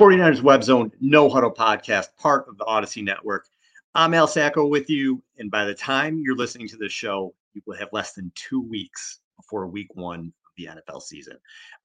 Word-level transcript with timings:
49ers 0.00 0.40
Web 0.40 0.64
Zone 0.64 0.90
No 1.02 1.28
Huddle 1.28 1.52
Podcast, 1.52 2.06
part 2.18 2.48
of 2.48 2.56
the 2.56 2.64
Audacy 2.64 3.04
Network. 3.04 3.44
I'm 3.94 4.14
Al 4.14 4.26
Sacco 4.26 4.66
with 4.66 4.88
you. 4.88 5.22
And 5.36 5.50
by 5.50 5.66
the 5.66 5.74
time 5.74 6.22
you're 6.24 6.36
listening 6.36 6.68
to 6.68 6.78
this 6.78 6.90
show, 6.90 7.34
you 7.52 7.60
will 7.66 7.76
have 7.76 7.90
less 7.92 8.14
than 8.14 8.32
two 8.34 8.62
weeks 8.62 9.20
before 9.36 9.66
week 9.66 9.94
one 9.94 10.32
of 10.46 10.52
the 10.56 10.68
NFL 10.68 11.02
season. 11.02 11.36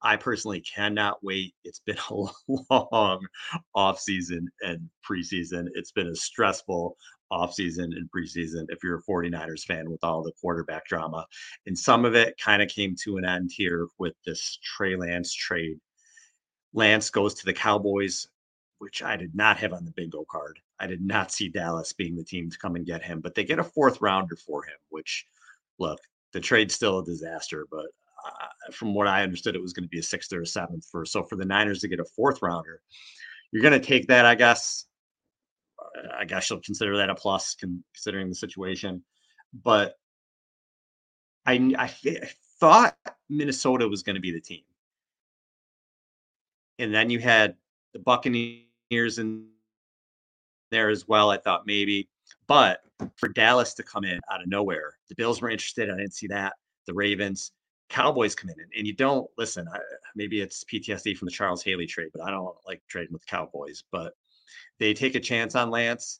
I 0.01 0.15
personally 0.15 0.61
cannot 0.61 1.21
wait. 1.25 1.55
It's 1.65 1.81
been 1.81 1.97
a 2.09 2.85
long 2.89 3.27
offseason 3.75 4.45
and 4.61 4.89
preseason. 5.05 5.67
It's 5.73 5.91
been 5.91 6.07
a 6.07 6.15
stressful 6.15 6.95
offseason 7.33 7.97
and 7.97 8.09
preseason 8.15 8.65
if 8.69 8.81
you're 8.81 8.99
a 8.99 9.03
49ers 9.03 9.63
fan 9.63 9.89
with 9.89 10.05
all 10.05 10.23
the 10.23 10.31
quarterback 10.39 10.85
drama. 10.85 11.25
And 11.65 11.77
some 11.77 12.05
of 12.05 12.15
it 12.15 12.39
kind 12.39 12.61
of 12.61 12.69
came 12.69 12.95
to 13.03 13.17
an 13.17 13.25
end 13.25 13.51
here 13.53 13.87
with 13.99 14.13
this 14.25 14.57
Trey 14.63 14.95
Lance 14.95 15.33
trade 15.33 15.79
Lance 16.75 17.09
goes 17.09 17.33
to 17.35 17.45
the 17.45 17.53
Cowboys, 17.53 18.27
which 18.79 19.01
I 19.01 19.15
did 19.15 19.33
not 19.33 19.57
have 19.57 19.71
on 19.71 19.85
the 19.85 19.91
bingo 19.91 20.25
card. 20.29 20.59
I 20.77 20.87
did 20.87 21.01
not 21.01 21.31
see 21.31 21.47
Dallas 21.47 21.93
being 21.93 22.17
the 22.17 22.23
team 22.23 22.49
to 22.49 22.57
come 22.57 22.75
and 22.75 22.85
get 22.85 23.01
him, 23.01 23.21
but 23.21 23.33
they 23.33 23.45
get 23.45 23.59
a 23.59 23.63
fourth 23.63 24.01
rounder 24.01 24.35
for 24.35 24.63
him, 24.65 24.75
which, 24.89 25.25
look, 25.79 25.99
the 26.33 26.41
trade's 26.41 26.75
still 26.75 26.99
a 26.99 27.05
disaster, 27.05 27.65
but 27.71 27.85
uh, 28.25 28.71
from 28.73 28.93
what 28.93 29.07
I 29.07 29.23
understood, 29.23 29.55
it 29.55 29.61
was 29.61 29.71
going 29.71 29.85
to 29.85 29.89
be 29.89 29.99
a 29.99 30.03
sixth 30.03 30.33
or 30.33 30.41
a 30.41 30.45
seventh 30.45 30.85
for. 30.91 31.05
So 31.05 31.23
for 31.23 31.37
the 31.37 31.45
Niners 31.45 31.79
to 31.79 31.87
get 31.87 32.01
a 32.01 32.05
fourth 32.05 32.41
rounder, 32.41 32.81
you're 33.51 33.63
going 33.63 33.79
to 33.79 33.87
take 33.87 34.07
that, 34.07 34.25
I 34.25 34.35
guess. 34.35 34.85
I 36.17 36.25
guess 36.25 36.49
you'll 36.49 36.59
consider 36.59 36.97
that 36.97 37.09
a 37.09 37.15
plus, 37.15 37.55
considering 37.55 38.27
the 38.27 38.35
situation. 38.35 39.01
But 39.63 39.95
I, 41.45 41.53
I, 41.77 41.93
I 42.05 42.29
thought 42.59 42.97
Minnesota 43.29 43.87
was 43.87 44.03
going 44.03 44.15
to 44.15 44.21
be 44.21 44.31
the 44.31 44.41
team 44.41 44.63
and 46.79 46.93
then 46.93 47.09
you 47.09 47.19
had 47.19 47.55
the 47.93 47.99
Buccaneers 47.99 49.19
in 49.19 49.47
there 50.71 50.89
as 50.89 51.07
well. 51.07 51.29
I 51.29 51.37
thought 51.37 51.65
maybe, 51.65 52.09
but 52.47 52.81
for 53.15 53.29
Dallas 53.29 53.73
to 53.75 53.83
come 53.83 54.03
in 54.03 54.19
out 54.31 54.41
of 54.41 54.47
nowhere, 54.47 54.93
the 55.09 55.15
Bills 55.15 55.41
were 55.41 55.49
interested. 55.49 55.89
I 55.89 55.97
didn't 55.97 56.13
see 56.13 56.27
that. 56.27 56.53
The 56.87 56.93
Ravens, 56.93 57.51
Cowboys 57.89 58.35
come 58.35 58.49
in, 58.49 58.59
and, 58.59 58.71
and 58.77 58.87
you 58.87 58.93
don't 58.93 59.29
listen. 59.37 59.67
I, 59.71 59.79
maybe 60.15 60.41
it's 60.41 60.63
PTSD 60.63 61.17
from 61.17 61.25
the 61.25 61.31
Charles 61.31 61.63
Haley 61.63 61.87
trade, 61.87 62.09
but 62.13 62.23
I 62.23 62.31
don't 62.31 62.55
like 62.67 62.81
trading 62.87 63.13
with 63.13 63.25
Cowboys. 63.25 63.83
But 63.91 64.13
they 64.79 64.93
take 64.93 65.15
a 65.15 65.19
chance 65.19 65.55
on 65.55 65.69
Lance, 65.69 66.19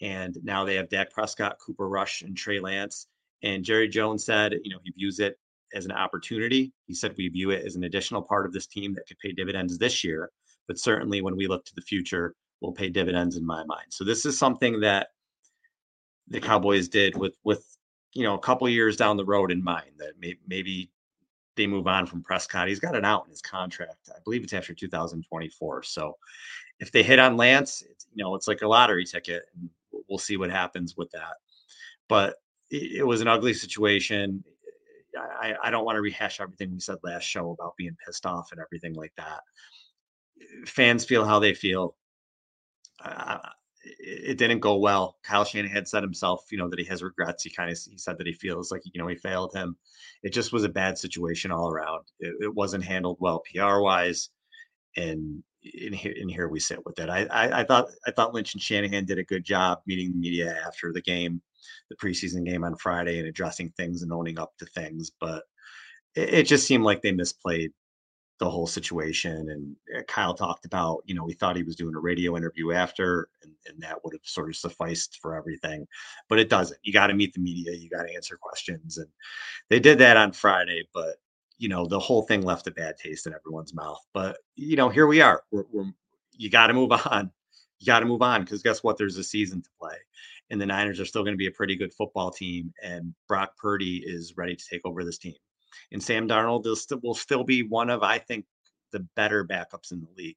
and 0.00 0.36
now 0.42 0.64
they 0.64 0.74
have 0.76 0.88
Dak 0.88 1.12
Prescott, 1.12 1.58
Cooper 1.64 1.88
Rush, 1.88 2.22
and 2.22 2.36
Trey 2.36 2.60
Lance. 2.60 3.06
And 3.42 3.64
Jerry 3.64 3.88
Jones 3.88 4.24
said, 4.24 4.54
you 4.62 4.70
know, 4.70 4.78
he 4.84 4.92
views 4.92 5.18
it 5.18 5.38
as 5.74 5.84
an 5.84 5.92
opportunity. 5.92 6.72
He 6.86 6.94
said 6.94 7.14
we 7.16 7.28
view 7.28 7.50
it 7.50 7.64
as 7.64 7.76
an 7.76 7.84
additional 7.84 8.22
part 8.22 8.46
of 8.46 8.52
this 8.52 8.66
team 8.66 8.94
that 8.94 9.06
could 9.06 9.18
pay 9.18 9.32
dividends 9.32 9.78
this 9.78 10.04
year, 10.04 10.30
but 10.68 10.78
certainly 10.78 11.22
when 11.22 11.36
we 11.36 11.46
look 11.46 11.64
to 11.66 11.74
the 11.74 11.82
future, 11.82 12.34
will 12.60 12.72
pay 12.72 12.88
dividends 12.88 13.36
in 13.36 13.44
my 13.44 13.64
mind. 13.64 13.86
So 13.90 14.04
this 14.04 14.24
is 14.24 14.38
something 14.38 14.80
that 14.80 15.08
the 16.28 16.40
Cowboys 16.40 16.88
did 16.88 17.16
with 17.16 17.36
with 17.44 17.66
you 18.12 18.22
know 18.22 18.34
a 18.34 18.38
couple 18.38 18.68
years 18.68 18.96
down 18.96 19.16
the 19.16 19.24
road 19.24 19.50
in 19.50 19.62
mind 19.62 19.90
that 19.98 20.12
may, 20.20 20.36
maybe 20.46 20.90
they 21.56 21.66
move 21.66 21.86
on 21.86 22.06
from 22.06 22.22
Prescott. 22.22 22.68
He's 22.68 22.80
got 22.80 22.96
an 22.96 23.04
out 23.04 23.24
in 23.24 23.30
his 23.30 23.42
contract. 23.42 24.08
I 24.08 24.18
believe 24.24 24.42
it's 24.42 24.52
after 24.52 24.74
2024. 24.74 25.82
So 25.82 26.16
if 26.80 26.90
they 26.90 27.02
hit 27.02 27.18
on 27.18 27.36
Lance, 27.36 27.82
it's, 27.88 28.06
you 28.14 28.24
know, 28.24 28.34
it's 28.34 28.48
like 28.48 28.62
a 28.62 28.68
lottery 28.68 29.04
ticket 29.04 29.44
and 29.54 29.68
we'll 30.08 30.18
see 30.18 30.36
what 30.36 30.50
happens 30.50 30.96
with 30.96 31.10
that. 31.10 31.34
But 32.08 32.36
it, 32.70 33.00
it 33.00 33.06
was 33.06 33.20
an 33.20 33.28
ugly 33.28 33.54
situation. 33.54 34.42
I, 35.18 35.54
I 35.62 35.70
don't 35.70 35.84
want 35.84 35.96
to 35.96 36.02
rehash 36.02 36.40
everything 36.40 36.72
we 36.72 36.80
said 36.80 36.98
last 37.02 37.24
show 37.24 37.50
about 37.50 37.76
being 37.76 37.96
pissed 38.04 38.26
off 38.26 38.52
and 38.52 38.60
everything 38.60 38.94
like 38.94 39.12
that. 39.16 39.40
Fans 40.66 41.04
feel 41.04 41.24
how 41.24 41.38
they 41.38 41.54
feel. 41.54 41.96
Uh, 43.04 43.38
it 43.84 44.38
didn't 44.38 44.60
go 44.60 44.76
well. 44.76 45.16
Kyle 45.24 45.44
Shanahan 45.44 45.86
said 45.86 46.02
himself, 46.02 46.44
you 46.50 46.58
know, 46.58 46.68
that 46.68 46.78
he 46.78 46.84
has 46.84 47.02
regrets. 47.02 47.42
He 47.42 47.50
kind 47.50 47.70
of 47.70 47.78
he 47.90 47.98
said 47.98 48.16
that 48.18 48.26
he 48.26 48.32
feels 48.32 48.70
like 48.70 48.82
you 48.84 49.00
know 49.00 49.08
he 49.08 49.16
failed 49.16 49.52
him. 49.52 49.76
It 50.22 50.32
just 50.32 50.52
was 50.52 50.64
a 50.64 50.68
bad 50.68 50.98
situation 50.98 51.50
all 51.50 51.68
around. 51.68 52.04
It, 52.20 52.34
it 52.40 52.54
wasn't 52.54 52.84
handled 52.84 53.18
well 53.20 53.42
PR 53.52 53.80
wise, 53.80 54.30
and 54.96 55.42
in 55.62 55.92
here, 55.92 56.14
in 56.16 56.28
here 56.28 56.48
we 56.48 56.60
sit 56.60 56.84
with 56.84 56.98
it. 57.00 57.08
I, 57.08 57.24
I, 57.24 57.60
I 57.60 57.64
thought 57.64 57.88
I 58.06 58.12
thought 58.12 58.34
Lynch 58.34 58.54
and 58.54 58.62
Shanahan 58.62 59.04
did 59.04 59.18
a 59.18 59.24
good 59.24 59.44
job 59.44 59.80
meeting 59.86 60.12
the 60.12 60.18
media 60.18 60.56
after 60.64 60.92
the 60.92 61.02
game 61.02 61.42
the 61.90 61.96
preseason 61.96 62.44
game 62.44 62.64
on 62.64 62.76
Friday 62.76 63.18
and 63.18 63.28
addressing 63.28 63.70
things 63.70 64.02
and 64.02 64.12
owning 64.12 64.38
up 64.38 64.52
to 64.58 64.66
things. 64.66 65.10
But 65.20 65.44
it, 66.14 66.34
it 66.34 66.42
just 66.46 66.66
seemed 66.66 66.84
like 66.84 67.02
they 67.02 67.12
misplayed 67.12 67.70
the 68.38 68.50
whole 68.50 68.66
situation. 68.66 69.50
And 69.50 69.76
uh, 69.96 70.02
Kyle 70.08 70.34
talked 70.34 70.64
about, 70.64 71.02
you 71.04 71.14
know, 71.14 71.24
we 71.24 71.34
thought 71.34 71.56
he 71.56 71.62
was 71.62 71.76
doing 71.76 71.94
a 71.94 72.00
radio 72.00 72.36
interview 72.36 72.72
after, 72.72 73.28
and, 73.42 73.52
and 73.66 73.80
that 73.82 73.98
would 74.02 74.14
have 74.14 74.24
sort 74.24 74.48
of 74.48 74.56
sufficed 74.56 75.18
for 75.22 75.36
everything. 75.36 75.86
But 76.28 76.40
it 76.40 76.48
doesn't. 76.48 76.80
You 76.82 76.92
got 76.92 77.08
to 77.08 77.14
meet 77.14 77.34
the 77.34 77.40
media, 77.40 77.72
you 77.72 77.88
got 77.88 78.04
to 78.04 78.14
answer 78.14 78.36
questions. 78.40 78.98
And 78.98 79.08
they 79.70 79.78
did 79.78 79.98
that 79.98 80.16
on 80.16 80.32
Friday, 80.32 80.84
but 80.92 81.16
you 81.62 81.68
know 81.68 81.86
the 81.86 81.98
whole 81.98 82.22
thing 82.22 82.42
left 82.42 82.66
a 82.66 82.72
bad 82.72 82.96
taste 82.96 83.26
in 83.26 83.32
everyone's 83.32 83.72
mouth 83.72 84.00
but 84.12 84.38
you 84.56 84.76
know 84.76 84.88
here 84.88 85.06
we 85.06 85.20
are 85.20 85.42
we're, 85.52 85.64
we're 85.72 85.84
you 86.32 86.50
got 86.50 86.66
to 86.68 86.74
move 86.74 86.90
on 86.92 87.30
you 87.78 87.86
got 87.86 88.00
to 88.00 88.06
move 88.06 88.20
on 88.20 88.42
because 88.42 88.62
guess 88.62 88.82
what 88.82 88.98
there's 88.98 89.16
a 89.16 89.24
season 89.24 89.62
to 89.62 89.70
play 89.80 89.96
and 90.52 90.60
the 90.60 90.66
Niners 90.66 91.00
are 91.00 91.06
still 91.06 91.22
going 91.22 91.32
to 91.32 91.38
be 91.38 91.46
a 91.46 91.52
pretty 91.52 91.74
good 91.74 91.94
football 91.94 92.30
team. 92.30 92.72
And 92.82 93.14
Brock 93.26 93.56
Purdy 93.56 94.02
is 94.06 94.34
ready 94.36 94.54
to 94.54 94.64
take 94.70 94.82
over 94.84 95.02
this 95.02 95.16
team. 95.16 95.34
And 95.90 96.02
Sam 96.02 96.28
Darnold 96.28 96.64
will 96.64 96.76
still, 96.76 97.00
will 97.02 97.14
still 97.14 97.42
be 97.42 97.62
one 97.62 97.88
of, 97.88 98.02
I 98.02 98.18
think, 98.18 98.44
the 98.92 99.00
better 99.16 99.46
backups 99.46 99.92
in 99.92 100.02
the 100.02 100.22
league. 100.22 100.36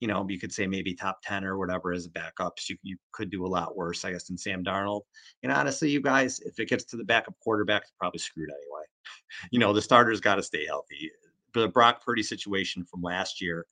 You 0.00 0.08
know, 0.08 0.26
you 0.28 0.38
could 0.38 0.52
say 0.52 0.66
maybe 0.66 0.94
top 0.94 1.20
10 1.24 1.46
or 1.46 1.56
whatever 1.56 1.92
as 1.92 2.06
backups. 2.06 2.68
You, 2.68 2.76
you 2.82 2.98
could 3.12 3.30
do 3.30 3.46
a 3.46 3.48
lot 3.48 3.74
worse, 3.74 4.04
I 4.04 4.12
guess, 4.12 4.24
than 4.24 4.36
Sam 4.36 4.62
Darnold. 4.62 5.02
And 5.42 5.50
honestly, 5.50 5.90
you 5.90 6.02
guys, 6.02 6.40
if 6.40 6.60
it 6.60 6.68
gets 6.68 6.84
to 6.84 6.98
the 6.98 7.04
backup 7.04 7.34
quarterback, 7.40 7.82
it's 7.82 7.94
probably 7.98 8.20
screwed 8.20 8.50
anyway. 8.50 8.84
You 9.50 9.58
know, 9.58 9.72
the 9.72 9.80
starters 9.82 10.20
got 10.20 10.34
to 10.34 10.42
stay 10.42 10.66
healthy. 10.66 11.10
The 11.54 11.68
Brock 11.68 12.04
Purdy 12.04 12.22
situation 12.22 12.84
from 12.84 13.02
last 13.02 13.40
year, 13.40 13.66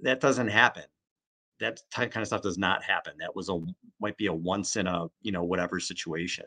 that 0.00 0.20
doesn't 0.20 0.48
happen 0.48 0.84
that 1.62 2.10
kind 2.10 2.18
of 2.18 2.26
stuff 2.26 2.42
does 2.42 2.58
not 2.58 2.82
happen. 2.82 3.14
That 3.18 3.34
was 3.34 3.48
a 3.48 3.58
might 4.00 4.16
be 4.16 4.26
a 4.26 4.32
once 4.32 4.76
in 4.76 4.86
a 4.86 5.06
you 5.22 5.32
know 5.32 5.44
whatever 5.44 5.80
situation. 5.80 6.44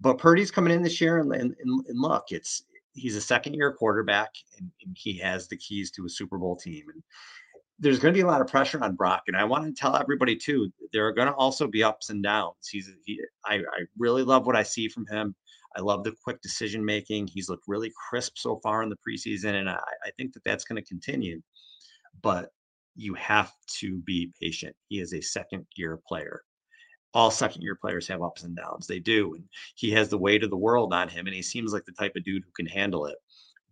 But 0.00 0.18
Purdy's 0.18 0.50
coming 0.50 0.72
in 0.72 0.82
this 0.82 1.00
year, 1.00 1.18
and, 1.18 1.32
and, 1.32 1.54
and 1.60 2.00
look, 2.00 2.24
it's 2.30 2.64
he's 2.92 3.16
a 3.16 3.20
second 3.20 3.54
year 3.54 3.72
quarterback, 3.72 4.30
and, 4.58 4.70
and, 4.84 4.96
he 4.98 5.18
has 5.18 5.48
the 5.48 5.56
keys 5.56 5.90
to 5.92 6.06
a 6.06 6.08
Super 6.08 6.38
Bowl 6.38 6.56
team. 6.56 6.84
And 6.92 7.02
there's 7.78 7.98
going 7.98 8.12
to 8.12 8.16
be 8.16 8.22
a 8.22 8.26
lot 8.26 8.40
of 8.40 8.46
pressure 8.46 8.82
on 8.82 8.96
Brock, 8.96 9.24
and 9.28 9.36
I 9.36 9.44
want 9.44 9.64
to 9.64 9.72
tell 9.72 9.96
everybody 9.96 10.36
too. 10.36 10.70
There 10.92 11.06
are 11.06 11.12
going 11.12 11.28
to 11.28 11.34
also 11.34 11.66
be 11.66 11.82
ups 11.82 12.10
and 12.10 12.22
downs. 12.22 12.68
He's 12.70 12.90
he, 13.04 13.20
I, 13.44 13.56
I 13.56 13.84
really 13.98 14.22
love 14.22 14.46
what 14.46 14.56
I 14.56 14.62
see 14.62 14.88
from 14.88 15.06
him. 15.06 15.34
I 15.76 15.80
love 15.82 16.04
the 16.04 16.14
quick 16.24 16.40
decision 16.40 16.82
making. 16.82 17.26
He's 17.26 17.50
looked 17.50 17.68
really 17.68 17.92
crisp 18.08 18.38
so 18.38 18.58
far 18.62 18.82
in 18.82 18.88
the 18.88 18.96
preseason, 18.96 19.60
and 19.60 19.68
I, 19.68 19.78
I 20.04 20.10
think 20.16 20.32
that 20.32 20.44
that's 20.44 20.64
going 20.64 20.82
to 20.82 20.88
continue. 20.88 21.42
But 22.22 22.50
you 22.96 23.14
have 23.14 23.52
to 23.80 23.98
be 23.98 24.32
patient. 24.40 24.74
He 24.88 25.00
is 25.00 25.12
a 25.14 25.20
second 25.20 25.66
year 25.76 26.00
player. 26.08 26.42
All 27.14 27.30
second 27.30 27.62
year 27.62 27.76
players 27.80 28.08
have 28.08 28.22
ups 28.22 28.42
and 28.42 28.56
downs. 28.56 28.86
They 28.86 28.98
do. 28.98 29.34
And 29.34 29.44
he 29.74 29.90
has 29.92 30.08
the 30.08 30.18
weight 30.18 30.44
of 30.44 30.50
the 30.50 30.56
world 30.56 30.92
on 30.92 31.08
him. 31.08 31.26
And 31.26 31.34
he 31.34 31.42
seems 31.42 31.72
like 31.72 31.84
the 31.84 31.92
type 31.92 32.12
of 32.16 32.24
dude 32.24 32.42
who 32.44 32.50
can 32.56 32.66
handle 32.66 33.06
it. 33.06 33.16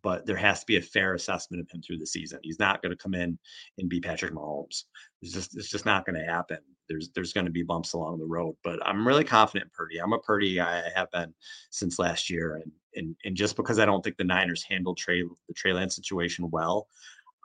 but 0.04 0.26
there 0.26 0.36
has 0.36 0.60
to 0.60 0.66
be 0.66 0.76
a 0.76 0.82
fair 0.82 1.14
assessment 1.14 1.62
of 1.62 1.68
him 1.70 1.82
through 1.82 1.96
the 1.96 2.06
season. 2.06 2.38
He's 2.42 2.58
not 2.60 2.82
going 2.82 2.90
to 2.90 3.02
come 3.02 3.14
in 3.14 3.38
and 3.78 3.88
be 3.88 4.00
Patrick 4.00 4.34
Mahomes. 4.34 4.84
It's 5.22 5.32
just 5.32 5.56
it's 5.56 5.70
just 5.70 5.86
not 5.86 6.04
going 6.04 6.20
to 6.20 6.30
happen. 6.30 6.58
There's 6.88 7.08
there's 7.14 7.32
going 7.32 7.46
to 7.46 7.50
be 7.50 7.62
bumps 7.62 7.94
along 7.94 8.18
the 8.18 8.26
road, 8.26 8.54
but 8.62 8.78
I'm 8.86 9.08
really 9.08 9.24
confident 9.24 9.64
in 9.64 9.70
Purdy. 9.74 9.98
I'm 9.98 10.12
a 10.12 10.18
Purdy 10.18 10.56
guy. 10.56 10.82
I 10.86 10.98
have 10.98 11.10
been 11.10 11.32
since 11.70 11.98
last 11.98 12.28
year, 12.28 12.56
and 12.56 12.70
and 12.94 13.16
and 13.24 13.34
just 13.34 13.56
because 13.56 13.78
I 13.78 13.86
don't 13.86 14.04
think 14.04 14.18
the 14.18 14.24
Niners 14.24 14.62
handled 14.62 14.98
Trey 14.98 15.22
the 15.22 15.54
Trey 15.54 15.72
Lance 15.72 15.96
situation 15.96 16.50
well, 16.52 16.86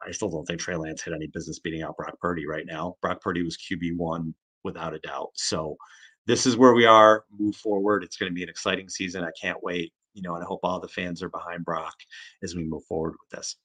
I 0.06 0.12
still 0.12 0.30
don't 0.30 0.46
think 0.46 0.60
Trey 0.60 0.76
Lance 0.76 1.02
had 1.02 1.14
any 1.14 1.28
business 1.28 1.60
beating 1.60 1.84
out 1.84 1.98
Brock 1.98 2.20
Purdy 2.20 2.48
right 2.48 2.66
now. 2.66 2.96
Brock 3.02 3.22
Purdy 3.22 3.44
was 3.44 3.58
QB 3.58 3.98
one 3.98 4.34
without 4.64 4.94
a 4.94 5.00
doubt. 5.00 5.32
So 5.36 5.78
this 6.26 6.46
is 6.46 6.58
where 6.58 6.74
we 6.74 6.86
are. 6.86 7.26
Move 7.38 7.56
forward. 7.56 8.04
It's 8.04 8.18
going 8.18 8.32
to 8.32 8.36
be 8.36 8.44
an 8.44 8.50
exciting 8.50 8.90
season. 8.90 9.24
I 9.24 9.32
can't 9.40 9.62
wait 9.64 9.94
you 10.14 10.22
know, 10.22 10.36
and 10.36 10.44
I 10.44 10.48
hope 10.48 10.62
all 10.64 10.80
the 10.80 10.88
fans 10.88 11.22
are 11.24 11.30
behind 11.30 11.66
Brock 11.66 11.96
as 12.44 12.56
we 12.56 12.64
move 12.64 12.84
forward 12.86 13.14
with 13.14 13.30
this. 13.30 13.56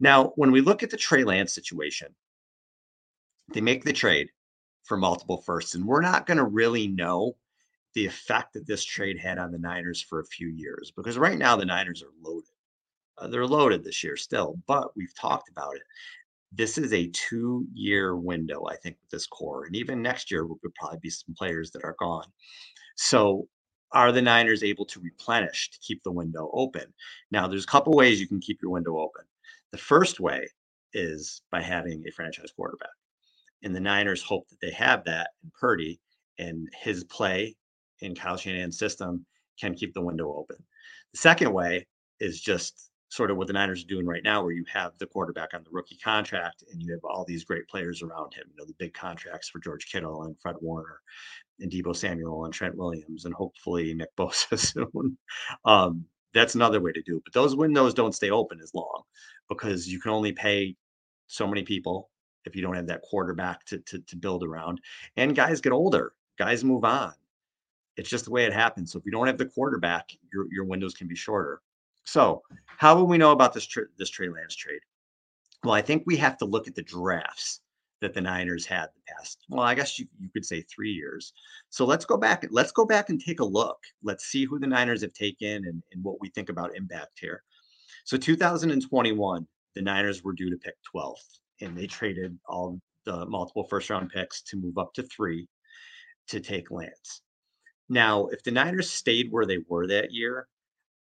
Now, 0.00 0.32
when 0.36 0.52
we 0.52 0.60
look 0.60 0.82
at 0.82 0.90
the 0.90 0.96
Trey 0.96 1.24
Lance 1.24 1.54
situation, 1.54 2.14
they 3.52 3.60
make 3.60 3.84
the 3.84 3.92
trade 3.92 4.28
for 4.84 4.96
multiple 4.96 5.42
firsts, 5.42 5.74
and 5.74 5.84
we're 5.84 6.00
not 6.00 6.26
going 6.26 6.38
to 6.38 6.44
really 6.44 6.86
know 6.86 7.36
the 7.94 8.06
effect 8.06 8.54
that 8.54 8.66
this 8.66 8.84
trade 8.84 9.18
had 9.18 9.38
on 9.38 9.50
the 9.50 9.58
Niners 9.58 10.00
for 10.00 10.20
a 10.20 10.26
few 10.26 10.48
years 10.48 10.92
because 10.96 11.18
right 11.18 11.38
now 11.38 11.56
the 11.56 11.64
Niners 11.64 12.02
are 12.02 12.12
loaded. 12.22 12.48
Uh, 13.20 13.28
they're 13.28 13.46
loaded 13.46 13.84
this 13.84 14.02
year 14.02 14.16
still, 14.16 14.58
but 14.66 14.96
we've 14.96 15.14
talked 15.14 15.48
about 15.48 15.74
it. 15.76 15.82
This 16.52 16.78
is 16.78 16.92
a 16.92 17.08
two 17.08 17.66
year 17.74 18.16
window, 18.16 18.66
I 18.66 18.76
think, 18.76 18.96
with 19.00 19.10
this 19.10 19.26
core. 19.26 19.64
And 19.66 19.76
even 19.76 20.00
next 20.00 20.30
year, 20.30 20.46
will 20.46 20.58
probably 20.78 20.98
be 21.02 21.10
some 21.10 21.34
players 21.36 21.70
that 21.72 21.84
are 21.84 21.96
gone. 21.98 22.26
So 22.96 23.46
are 23.92 24.12
the 24.12 24.22
Niners 24.22 24.62
able 24.62 24.84
to 24.86 25.00
replenish 25.00 25.70
to 25.70 25.78
keep 25.80 26.02
the 26.02 26.12
window 26.12 26.50
open? 26.52 26.92
Now, 27.30 27.48
there's 27.48 27.64
a 27.64 27.68
couple 27.68 27.92
ways 27.94 28.20
you 28.20 28.28
can 28.28 28.40
keep 28.40 28.60
your 28.62 28.70
window 28.70 28.98
open. 28.98 29.24
The 29.72 29.78
first 29.78 30.20
way 30.20 30.48
is 30.92 31.42
by 31.50 31.60
having 31.60 32.04
a 32.06 32.12
franchise 32.12 32.52
quarterback. 32.54 32.90
And 33.62 33.74
the 33.74 33.80
Niners 33.80 34.22
hope 34.22 34.48
that 34.48 34.60
they 34.60 34.70
have 34.72 35.04
that 35.04 35.30
in 35.42 35.50
Purdy 35.58 36.00
and 36.38 36.68
his 36.80 37.04
play 37.04 37.56
in 38.00 38.14
Kyle 38.14 38.36
Shanahan's 38.36 38.78
system 38.78 39.26
can 39.60 39.74
keep 39.74 39.92
the 39.92 40.00
window 40.00 40.32
open. 40.34 40.56
The 41.12 41.18
second 41.18 41.52
way 41.52 41.86
is 42.20 42.40
just 42.40 42.87
sort 43.10 43.30
of 43.30 43.36
what 43.36 43.46
the 43.46 43.52
Niners 43.52 43.82
are 43.82 43.88
doing 43.88 44.06
right 44.06 44.22
now, 44.22 44.42
where 44.42 44.52
you 44.52 44.64
have 44.72 44.92
the 44.98 45.06
quarterback 45.06 45.54
on 45.54 45.64
the 45.64 45.70
rookie 45.70 45.96
contract 45.96 46.62
and 46.70 46.82
you 46.82 46.92
have 46.92 47.04
all 47.04 47.24
these 47.24 47.44
great 47.44 47.66
players 47.68 48.02
around 48.02 48.34
him, 48.34 48.44
you 48.50 48.56
know, 48.56 48.66
the 48.66 48.74
big 48.78 48.92
contracts 48.92 49.48
for 49.48 49.60
George 49.60 49.90
Kittle 49.90 50.24
and 50.24 50.38
Fred 50.40 50.56
Warner 50.60 51.00
and 51.60 51.70
Deebo 51.70 51.96
Samuel 51.96 52.44
and 52.44 52.52
Trent 52.52 52.76
Williams 52.76 53.24
and 53.24 53.34
hopefully 53.34 53.94
Nick 53.94 54.14
Bosa 54.16 54.58
soon. 54.94 55.16
Um, 55.64 56.04
that's 56.34 56.54
another 56.54 56.80
way 56.80 56.92
to 56.92 57.02
do 57.02 57.16
it. 57.16 57.22
But 57.24 57.32
those 57.32 57.56
windows 57.56 57.94
don't 57.94 58.14
stay 58.14 58.30
open 58.30 58.60
as 58.62 58.74
long 58.74 59.02
because 59.48 59.88
you 59.88 60.00
can 60.00 60.10
only 60.10 60.32
pay 60.32 60.76
so 61.26 61.46
many 61.46 61.62
people 61.62 62.10
if 62.44 62.54
you 62.54 62.62
don't 62.62 62.76
have 62.76 62.86
that 62.86 63.02
quarterback 63.02 63.64
to, 63.66 63.78
to, 63.78 63.98
to 64.00 64.16
build 64.16 64.44
around. 64.44 64.80
And 65.16 65.34
guys 65.34 65.60
get 65.60 65.72
older, 65.72 66.12
guys 66.38 66.62
move 66.62 66.84
on. 66.84 67.12
It's 67.96 68.10
just 68.10 68.26
the 68.26 68.30
way 68.30 68.44
it 68.44 68.52
happens. 68.52 68.92
So 68.92 68.98
if 68.98 69.06
you 69.06 69.12
don't 69.12 69.26
have 69.26 69.38
the 69.38 69.46
quarterback, 69.46 70.10
your, 70.32 70.46
your 70.52 70.64
windows 70.64 70.94
can 70.94 71.08
be 71.08 71.16
shorter. 71.16 71.60
So 72.08 72.40
how 72.64 72.94
will 72.96 73.06
we 73.06 73.18
know 73.18 73.32
about 73.32 73.52
this 73.52 73.66
tra- 73.66 73.92
this 73.98 74.08
Trey 74.08 74.30
Lance 74.30 74.56
trade? 74.56 74.80
Well, 75.62 75.74
I 75.74 75.82
think 75.82 76.04
we 76.06 76.16
have 76.16 76.38
to 76.38 76.46
look 76.46 76.66
at 76.66 76.74
the 76.74 76.82
drafts 76.82 77.60
that 78.00 78.14
the 78.14 78.20
Niners 78.22 78.64
had 78.64 78.86
the 78.86 79.12
past, 79.12 79.44
well, 79.50 79.60
I 79.60 79.74
guess 79.74 79.98
you, 79.98 80.06
you 80.18 80.30
could 80.30 80.46
say 80.46 80.62
three 80.62 80.90
years. 80.90 81.34
So 81.68 81.84
let's 81.84 82.06
go 82.06 82.16
back. 82.16 82.46
Let's 82.50 82.72
go 82.72 82.86
back 82.86 83.10
and 83.10 83.20
take 83.20 83.40
a 83.40 83.44
look. 83.44 83.76
Let's 84.02 84.24
see 84.24 84.46
who 84.46 84.58
the 84.58 84.66
Niners 84.66 85.02
have 85.02 85.12
taken 85.12 85.66
and, 85.66 85.82
and 85.92 86.02
what 86.02 86.18
we 86.18 86.30
think 86.30 86.48
about 86.48 86.74
impact 86.74 87.18
here. 87.20 87.42
So 88.04 88.16
2021, 88.16 89.46
the 89.74 89.82
Niners 89.82 90.24
were 90.24 90.32
due 90.32 90.48
to 90.48 90.56
pick 90.56 90.76
12th, 90.94 91.40
and 91.60 91.76
they 91.76 91.86
traded 91.86 92.38
all 92.48 92.80
the 93.04 93.26
multiple 93.26 93.64
first 93.64 93.90
round 93.90 94.08
picks 94.08 94.40
to 94.44 94.56
move 94.56 94.78
up 94.78 94.94
to 94.94 95.02
three 95.02 95.46
to 96.28 96.40
take 96.40 96.70
Lance. 96.70 97.20
Now, 97.90 98.28
if 98.28 98.42
the 98.44 98.50
Niners 98.50 98.88
stayed 98.88 99.30
where 99.30 99.44
they 99.44 99.58
were 99.68 99.86
that 99.88 100.12
year, 100.12 100.46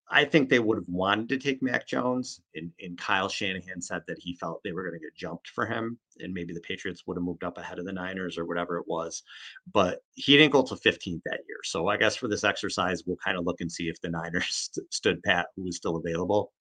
I 0.10 0.24
think 0.24 0.50
they 0.50 0.60
would 0.60 0.78
have 0.78 0.88
wanted 0.88 1.30
to 1.30 1.38
take 1.38 1.64
Mac 1.64 1.88
Jones, 1.88 2.40
and, 2.54 2.72
and 2.80 2.98
Kyle 2.98 3.28
Shanahan 3.28 3.82
said 3.82 4.04
that 4.08 4.20
he 4.20 4.36
felt 4.36 4.62
they 4.64 4.72
were 4.72 4.84
going 4.84 5.00
to 5.00 5.04
get 5.04 5.16
jumped 5.16 5.48
for 5.50 5.66
him, 5.66 5.98
and 6.20 6.32
maybe 6.32 6.54
the 6.54 6.62
Patriots 6.62 7.04
would 7.08 7.18
have 7.18 7.24
moved 7.24 7.44
up 7.44 7.58
ahead 7.58 7.80
of 7.80 7.86
the 7.86 7.92
Niners 7.92 8.38
or 8.38 8.46
whatever 8.46 8.78
it 8.78 8.88
was. 8.88 9.24
But 9.74 10.04
he 10.14 10.38
didn't 10.38 10.52
go 10.52 10.62
to 10.62 10.76
15th 10.76 11.22
that 11.26 11.42
year. 11.48 11.58
So 11.64 11.88
I 11.88 11.98
guess 11.98 12.16
for 12.16 12.28
this 12.28 12.44
exercise, 12.44 13.04
we'll 13.06 13.18
kind 13.18 13.38
of 13.38 13.46
look 13.46 13.62
and 13.62 13.72
see 13.72 13.90
if 13.90 14.00
the 14.02 14.10
Niners 14.10 14.46
st- 14.74 14.94
stood 14.94 15.24
pat, 15.24 15.48
who 15.56 15.64
was 15.64 15.78
still 15.78 15.98
available. 15.98 16.54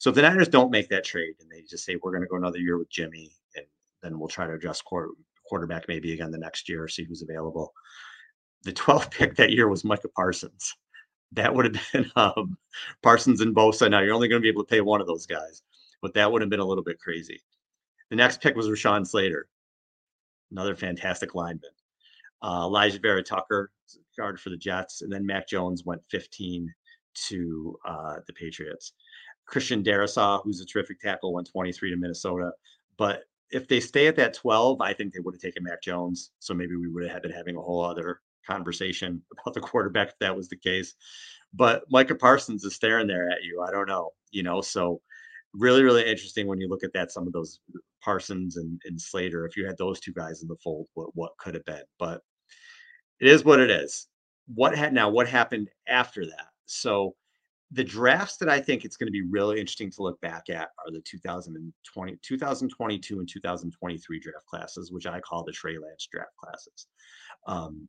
So 0.00 0.10
if 0.10 0.16
the 0.16 0.22
Niners 0.22 0.48
don't 0.48 0.72
make 0.72 0.88
that 0.88 1.04
trade 1.04 1.34
and 1.40 1.48
they 1.48 1.62
just 1.62 1.84
say 1.84 1.96
we're 2.02 2.10
going 2.10 2.22
to 2.22 2.28
go 2.28 2.36
another 2.36 2.58
year 2.58 2.78
with 2.78 2.90
Jimmy, 2.90 3.30
and 3.54 3.66
then 4.02 4.18
we'll 4.18 4.28
try 4.28 4.46
to 4.48 4.54
adjust 4.54 4.84
quarter, 4.84 5.10
quarterback 5.46 5.86
maybe 5.86 6.12
again 6.12 6.32
the 6.32 6.38
next 6.38 6.68
year, 6.68 6.88
see 6.88 7.04
who's 7.04 7.22
available. 7.22 7.72
The 8.64 8.72
12th 8.72 9.10
pick 9.12 9.36
that 9.36 9.52
year 9.52 9.68
was 9.68 9.84
Micah 9.84 10.08
Parsons 10.08 10.74
that 11.32 11.54
would 11.54 11.74
have 11.74 11.92
been 11.92 12.10
um, 12.16 12.56
Parsons 13.02 13.40
and 13.40 13.54
Bosa. 13.54 13.90
Now 13.90 14.00
you're 14.00 14.14
only 14.14 14.28
going 14.28 14.40
to 14.40 14.44
be 14.44 14.48
able 14.48 14.64
to 14.64 14.70
pay 14.70 14.80
one 14.80 15.00
of 15.00 15.06
those 15.06 15.26
guys, 15.26 15.62
but 16.00 16.14
that 16.14 16.30
would 16.30 16.42
have 16.42 16.50
been 16.50 16.60
a 16.60 16.64
little 16.64 16.84
bit 16.84 17.00
crazy. 17.00 17.40
The 18.10 18.16
next 18.16 18.40
pick 18.40 18.56
was 18.56 18.68
Rashawn 18.68 19.06
Slater, 19.06 19.48
another 20.50 20.74
fantastic 20.74 21.34
lineman. 21.34 21.70
Uh, 22.42 22.66
Alijah 22.66 23.00
Vera-Tucker, 23.00 23.70
guard 24.18 24.40
for 24.40 24.50
the 24.50 24.56
Jets, 24.56 25.02
and 25.02 25.12
then 25.12 25.24
Mac 25.24 25.48
Jones 25.48 25.84
went 25.84 26.02
15 26.10 26.72
to 27.28 27.78
uh, 27.86 28.16
the 28.26 28.32
Patriots. 28.32 28.92
Christian 29.46 29.82
Darrisaw, 29.82 30.42
who's 30.42 30.60
a 30.60 30.66
terrific 30.66 31.00
tackle, 31.00 31.32
went 31.32 31.50
23 31.50 31.90
to 31.90 31.96
Minnesota. 31.96 32.50
But 32.96 33.24
if 33.50 33.68
they 33.68 33.80
stay 33.80 34.06
at 34.06 34.16
that 34.16 34.34
12, 34.34 34.80
I 34.80 34.92
think 34.92 35.12
they 35.12 35.20
would 35.20 35.34
have 35.34 35.40
taken 35.40 35.62
Mac 35.62 35.82
Jones. 35.82 36.30
So 36.38 36.54
maybe 36.54 36.76
we 36.76 36.88
would 36.88 37.08
have 37.08 37.22
been 37.22 37.32
having 37.32 37.56
a 37.56 37.60
whole 37.60 37.84
other 37.84 38.20
conversation 38.46 39.22
about 39.32 39.54
the 39.54 39.60
quarterback 39.60 40.08
if 40.08 40.18
that 40.20 40.36
was 40.36 40.48
the 40.48 40.56
case. 40.56 40.94
But 41.54 41.84
Micah 41.90 42.14
Parsons 42.14 42.64
is 42.64 42.74
staring 42.74 43.06
there 43.06 43.30
at 43.30 43.42
you. 43.42 43.62
I 43.66 43.70
don't 43.70 43.88
know, 43.88 44.10
you 44.30 44.42
know, 44.42 44.60
so 44.60 45.00
really, 45.54 45.82
really 45.82 46.08
interesting 46.08 46.46
when 46.46 46.60
you 46.60 46.68
look 46.68 46.84
at 46.84 46.92
that. 46.94 47.12
Some 47.12 47.26
of 47.26 47.32
those 47.32 47.60
Parsons 48.02 48.56
and, 48.56 48.80
and 48.84 49.00
Slater, 49.00 49.44
if 49.46 49.56
you 49.56 49.66
had 49.66 49.76
those 49.78 50.00
two 50.00 50.12
guys 50.12 50.42
in 50.42 50.48
the 50.48 50.56
fold, 50.56 50.86
what, 50.94 51.14
what 51.14 51.36
could 51.38 51.54
have 51.54 51.64
been. 51.64 51.82
But 51.98 52.22
it 53.20 53.28
is 53.28 53.44
what 53.44 53.60
it 53.60 53.70
is. 53.70 54.08
What 54.54 54.76
had 54.76 54.92
now, 54.92 55.08
what 55.08 55.28
happened 55.28 55.68
after 55.86 56.24
that? 56.26 56.46
So 56.66 57.14
the 57.70 57.84
drafts 57.84 58.36
that 58.36 58.50
I 58.50 58.60
think 58.60 58.84
it's 58.84 58.96
going 58.96 59.06
to 59.06 59.12
be 59.12 59.22
really 59.22 59.58
interesting 59.58 59.90
to 59.92 60.02
look 60.02 60.20
back 60.20 60.50
at 60.50 60.68
are 60.84 60.90
the 60.90 61.00
2020, 61.00 62.18
2022 62.22 63.18
and 63.18 63.28
2023 63.28 64.20
draft 64.20 64.46
classes, 64.46 64.92
which 64.92 65.06
I 65.06 65.20
call 65.20 65.42
the 65.42 65.52
Trey 65.52 65.78
Lance 65.78 66.06
draft 66.12 66.36
classes. 66.36 66.86
Um, 67.46 67.88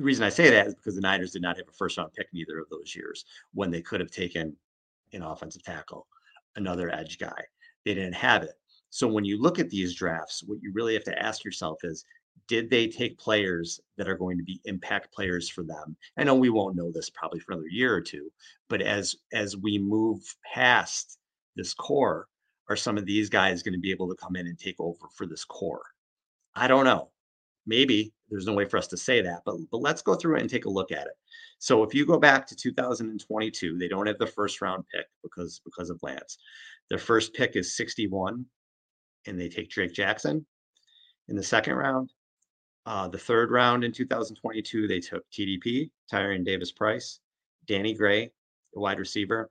The 0.00 0.06
reason 0.06 0.24
I 0.24 0.30
say 0.30 0.48
that 0.48 0.66
is 0.66 0.74
because 0.74 0.94
the 0.94 1.02
Niners 1.02 1.32
did 1.32 1.42
not 1.42 1.58
have 1.58 1.68
a 1.68 1.72
first 1.72 1.98
round 1.98 2.14
pick 2.14 2.28
neither 2.32 2.58
of 2.58 2.70
those 2.70 2.96
years 2.96 3.26
when 3.52 3.70
they 3.70 3.82
could 3.82 4.00
have 4.00 4.10
taken 4.10 4.56
an 5.12 5.20
offensive 5.20 5.62
tackle, 5.62 6.06
another 6.56 6.90
edge 6.90 7.18
guy. 7.18 7.38
They 7.84 7.92
didn't 7.92 8.14
have 8.14 8.42
it. 8.42 8.54
So 8.88 9.06
when 9.06 9.26
you 9.26 9.38
look 9.38 9.58
at 9.58 9.68
these 9.68 9.94
drafts, 9.94 10.42
what 10.42 10.62
you 10.62 10.72
really 10.72 10.94
have 10.94 11.04
to 11.04 11.22
ask 11.22 11.44
yourself 11.44 11.80
is 11.84 12.06
did 12.48 12.70
they 12.70 12.88
take 12.88 13.18
players 13.18 13.78
that 13.98 14.08
are 14.08 14.16
going 14.16 14.38
to 14.38 14.42
be 14.42 14.62
impact 14.64 15.12
players 15.12 15.50
for 15.50 15.64
them? 15.64 15.94
I 16.16 16.24
know 16.24 16.34
we 16.34 16.48
won't 16.48 16.76
know 16.76 16.90
this 16.90 17.10
probably 17.10 17.40
for 17.40 17.52
another 17.52 17.68
year 17.68 17.94
or 17.94 18.00
two, 18.00 18.32
but 18.70 18.80
as 18.80 19.16
as 19.34 19.58
we 19.58 19.76
move 19.76 20.22
past 20.50 21.18
this 21.56 21.74
core, 21.74 22.26
are 22.70 22.76
some 22.76 22.96
of 22.96 23.04
these 23.04 23.28
guys 23.28 23.62
going 23.62 23.74
to 23.74 23.78
be 23.78 23.90
able 23.90 24.08
to 24.08 24.16
come 24.16 24.34
in 24.36 24.46
and 24.46 24.58
take 24.58 24.80
over 24.80 25.08
for 25.14 25.26
this 25.26 25.44
core? 25.44 25.84
I 26.54 26.68
don't 26.68 26.86
know. 26.86 27.10
Maybe 27.66 28.14
there's 28.30 28.46
no 28.46 28.52
way 28.52 28.64
for 28.64 28.76
us 28.78 28.86
to 28.88 28.96
say 28.96 29.20
that, 29.22 29.42
but 29.44 29.56
but 29.70 29.80
let's 29.80 30.02
go 30.02 30.14
through 30.14 30.36
it 30.36 30.40
and 30.40 30.50
take 30.50 30.64
a 30.64 30.70
look 30.70 30.92
at 30.92 31.06
it. 31.06 31.14
So 31.58 31.82
if 31.82 31.94
you 31.94 32.06
go 32.06 32.18
back 32.18 32.46
to 32.46 32.56
2022, 32.56 33.76
they 33.76 33.88
don't 33.88 34.06
have 34.06 34.18
the 34.18 34.26
first 34.26 34.60
round 34.60 34.84
pick 34.92 35.06
because 35.22 35.60
because 35.64 35.90
of 35.90 36.02
Lance. 36.02 36.38
Their 36.88 36.98
first 36.98 37.34
pick 37.34 37.56
is 37.56 37.76
61, 37.76 38.44
and 39.26 39.40
they 39.40 39.48
take 39.48 39.70
Drake 39.70 39.92
Jackson. 39.92 40.46
In 41.28 41.36
the 41.36 41.42
second 41.42 41.74
round, 41.74 42.12
uh, 42.86 43.08
the 43.08 43.18
third 43.18 43.50
round 43.50 43.84
in 43.84 43.92
2022, 43.92 44.88
they 44.88 45.00
took 45.00 45.24
TDP, 45.30 45.90
Tyrion 46.12 46.44
Davis 46.44 46.72
Price, 46.72 47.20
Danny 47.66 47.94
Gray, 47.94 48.32
the 48.72 48.80
wide 48.80 48.98
receiver, 48.98 49.50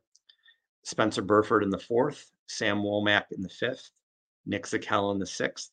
Spencer 0.83 1.21
Burford 1.21 1.63
in 1.63 1.69
the 1.69 1.79
fourth, 1.79 2.31
Sam 2.47 2.79
Womack 2.79 3.25
in 3.31 3.41
the 3.41 3.49
fifth, 3.49 3.91
Nick 4.45 4.65
Zakelj 4.65 5.13
in 5.13 5.19
the 5.19 5.25
sixth, 5.25 5.71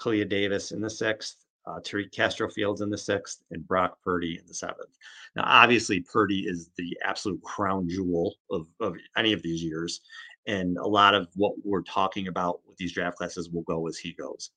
Kalia 0.00 0.28
Davis 0.28 0.72
in 0.72 0.80
the 0.80 0.90
sixth, 0.90 1.43
uh, 1.66 1.80
Tariq 1.80 2.12
Castro 2.12 2.48
Fields 2.50 2.80
in 2.80 2.90
the 2.90 2.98
sixth, 2.98 3.42
and 3.50 3.66
Brock 3.66 3.98
Purdy 4.04 4.38
in 4.38 4.46
the 4.46 4.54
seventh. 4.54 4.96
Now, 5.34 5.44
obviously, 5.46 6.00
Purdy 6.00 6.40
is 6.40 6.70
the 6.76 6.96
absolute 7.02 7.42
crown 7.42 7.88
jewel 7.88 8.34
of, 8.50 8.66
of 8.80 8.96
any 9.16 9.32
of 9.32 9.42
these 9.42 9.62
years. 9.62 10.00
And 10.46 10.76
a 10.76 10.86
lot 10.86 11.14
of 11.14 11.28
what 11.34 11.54
we're 11.64 11.82
talking 11.82 12.28
about 12.28 12.60
with 12.66 12.76
these 12.76 12.92
draft 12.92 13.16
classes 13.16 13.48
will 13.48 13.62
go 13.62 13.86
as 13.86 13.96
he 13.96 14.12
goes. 14.12 14.50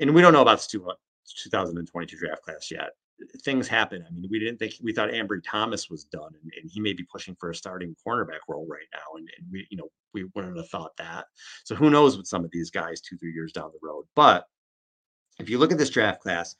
And 0.00 0.14
we 0.14 0.20
don't 0.20 0.32
know 0.32 0.42
about 0.42 0.60
the 0.60 0.94
2022 1.42 2.16
draft 2.16 2.42
class 2.42 2.70
yet. 2.70 2.90
Things 3.42 3.66
happen. 3.66 4.04
I 4.06 4.12
mean, 4.12 4.28
we 4.30 4.38
didn't 4.38 4.58
think 4.58 4.74
we 4.80 4.92
thought 4.92 5.08
Ambry 5.08 5.40
Thomas 5.44 5.90
was 5.90 6.04
done, 6.04 6.30
and, 6.40 6.52
and 6.60 6.70
he 6.70 6.78
may 6.78 6.92
be 6.92 7.02
pushing 7.10 7.34
for 7.40 7.50
a 7.50 7.54
starting 7.54 7.96
cornerback 8.06 8.38
role 8.48 8.66
right 8.70 8.86
now. 8.92 9.16
And, 9.16 9.28
and 9.38 9.46
we, 9.50 9.66
you 9.70 9.76
know, 9.76 9.88
we 10.14 10.24
wouldn't 10.36 10.56
have 10.56 10.68
thought 10.68 10.96
that. 10.98 11.24
So 11.64 11.74
who 11.74 11.90
knows 11.90 12.16
with 12.16 12.28
some 12.28 12.44
of 12.44 12.52
these 12.52 12.70
guys 12.70 13.00
two, 13.00 13.16
three 13.16 13.32
years 13.32 13.50
down 13.50 13.72
the 13.72 13.86
road. 13.86 14.04
But 14.14 14.46
if 15.38 15.48
you 15.48 15.58
look 15.58 15.72
at 15.72 15.78
this 15.78 15.90
draft 15.90 16.20
class, 16.20 16.56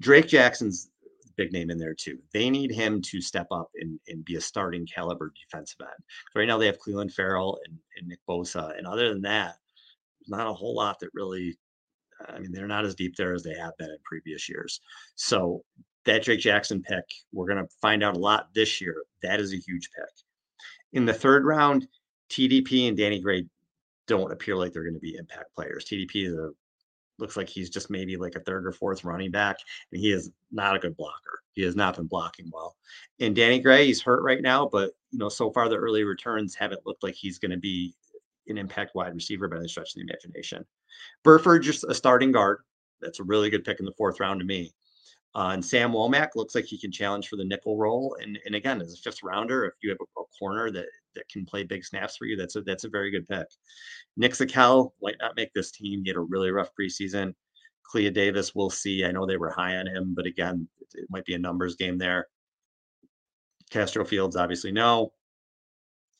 Drake 0.00 0.28
Jackson's 0.28 0.90
big 1.36 1.52
name 1.52 1.70
in 1.70 1.78
there 1.78 1.94
too. 1.94 2.18
They 2.32 2.50
need 2.50 2.70
him 2.70 3.00
to 3.02 3.20
step 3.20 3.46
up 3.50 3.70
and, 3.76 3.98
and 4.08 4.24
be 4.24 4.36
a 4.36 4.40
starting 4.40 4.86
caliber 4.86 5.32
defensive 5.40 5.80
end. 5.80 6.04
Right 6.34 6.46
now 6.46 6.58
they 6.58 6.66
have 6.66 6.78
Clelin 6.78 7.12
Ferrell 7.12 7.58
and, 7.66 7.78
and 7.96 8.08
Nick 8.08 8.20
Bosa. 8.28 8.76
And 8.76 8.86
other 8.86 9.08
than 9.08 9.22
that, 9.22 9.56
not 10.28 10.46
a 10.46 10.52
whole 10.52 10.74
lot 10.74 11.00
that 11.00 11.08
really 11.14 11.56
I 12.28 12.38
mean, 12.38 12.52
they're 12.52 12.68
not 12.68 12.84
as 12.84 12.94
deep 12.94 13.16
there 13.16 13.34
as 13.34 13.42
they 13.42 13.54
have 13.54 13.76
been 13.78 13.90
in 13.90 13.98
previous 14.04 14.48
years. 14.48 14.80
So 15.14 15.64
that 16.04 16.22
Drake 16.22 16.40
Jackson 16.40 16.82
pick, 16.82 17.04
we're 17.32 17.46
going 17.46 17.64
to 17.64 17.74
find 17.80 18.02
out 18.02 18.16
a 18.16 18.20
lot 18.20 18.52
this 18.54 18.80
year. 18.80 19.02
That 19.22 19.40
is 19.40 19.52
a 19.52 19.56
huge 19.56 19.90
pick. 19.96 20.08
In 20.92 21.04
the 21.04 21.14
third 21.14 21.44
round, 21.44 21.86
TDP 22.30 22.88
and 22.88 22.96
Danny 22.96 23.20
Gray 23.20 23.46
don't 24.06 24.32
appear 24.32 24.56
like 24.56 24.72
they're 24.72 24.82
going 24.82 24.94
to 24.94 25.00
be 25.00 25.16
impact 25.16 25.54
players. 25.54 25.84
TDP 25.84 26.26
is 26.26 26.34
a 26.34 26.50
looks 27.18 27.36
like 27.36 27.48
he's 27.48 27.70
just 27.70 27.90
maybe 27.90 28.16
like 28.16 28.34
a 28.34 28.40
third 28.40 28.66
or 28.66 28.72
fourth 28.72 29.04
running 29.04 29.30
back, 29.30 29.56
and 29.90 30.00
he 30.00 30.12
is 30.12 30.30
not 30.50 30.76
a 30.76 30.78
good 30.78 30.96
blocker. 30.96 31.42
He 31.54 31.62
has 31.62 31.76
not 31.76 31.96
been 31.96 32.06
blocking 32.06 32.50
well. 32.52 32.76
And 33.20 33.36
Danny 33.36 33.60
Gray, 33.60 33.86
he's 33.86 34.02
hurt 34.02 34.22
right 34.22 34.42
now, 34.42 34.68
but 34.70 34.92
you 35.10 35.18
know, 35.18 35.28
so 35.28 35.50
far 35.50 35.68
the 35.68 35.76
early 35.76 36.04
returns 36.04 36.54
haven't 36.54 36.86
looked 36.86 37.02
like 37.02 37.14
he's 37.14 37.38
going 37.38 37.50
to 37.50 37.58
be 37.58 37.94
an 38.48 38.58
impact 38.58 38.94
wide 38.94 39.14
receiver 39.14 39.48
by 39.48 39.56
any 39.56 39.68
stretch 39.68 39.90
of 39.90 39.96
the 39.96 40.00
imagination. 40.02 40.64
Burford, 41.22 41.62
just 41.62 41.84
a 41.84 41.94
starting 41.94 42.32
guard. 42.32 42.58
That's 43.00 43.20
a 43.20 43.24
really 43.24 43.50
good 43.50 43.64
pick 43.64 43.80
in 43.80 43.86
the 43.86 43.92
fourth 43.92 44.20
round 44.20 44.40
to 44.40 44.46
me. 44.46 44.72
Uh, 45.34 45.50
and 45.52 45.64
Sam 45.64 45.92
Womack 45.92 46.30
looks 46.34 46.54
like 46.54 46.66
he 46.66 46.78
can 46.78 46.92
challenge 46.92 47.28
for 47.28 47.36
the 47.36 47.44
nickel 47.44 47.78
role. 47.78 48.16
And 48.20 48.38
and 48.44 48.54
again, 48.54 48.80
as 48.80 48.94
a 48.94 48.96
fifth 48.98 49.22
rounder, 49.22 49.64
if 49.64 49.74
you 49.82 49.90
have 49.90 49.98
a, 50.00 50.20
a 50.20 50.24
corner 50.38 50.70
that 50.70 50.86
that 51.14 51.28
can 51.28 51.44
play 51.44 51.62
big 51.62 51.84
snaps 51.84 52.16
for 52.16 52.26
you, 52.26 52.36
that's 52.36 52.56
a 52.56 52.62
that's 52.62 52.84
a 52.84 52.88
very 52.88 53.10
good 53.10 53.28
pick. 53.28 53.46
Nick 54.16 54.32
Zakelj 54.32 54.90
might 55.00 55.16
not 55.20 55.36
make 55.36 55.52
this 55.54 55.70
team. 55.70 56.02
He 56.02 56.10
had 56.10 56.16
a 56.16 56.20
really 56.20 56.50
rough 56.50 56.70
preseason. 56.78 57.34
Kalia 57.92 58.12
Davis, 58.12 58.54
we'll 58.54 58.70
see. 58.70 59.04
I 59.04 59.12
know 59.12 59.26
they 59.26 59.36
were 59.36 59.50
high 59.50 59.76
on 59.76 59.86
him, 59.86 60.14
but 60.14 60.26
again, 60.26 60.68
it 60.94 61.06
might 61.10 61.24
be 61.24 61.34
a 61.34 61.38
numbers 61.38 61.76
game 61.76 61.98
there. 61.98 62.28
Castro 63.70 64.04
Fields, 64.04 64.36
obviously, 64.36 64.72
no. 64.72 65.12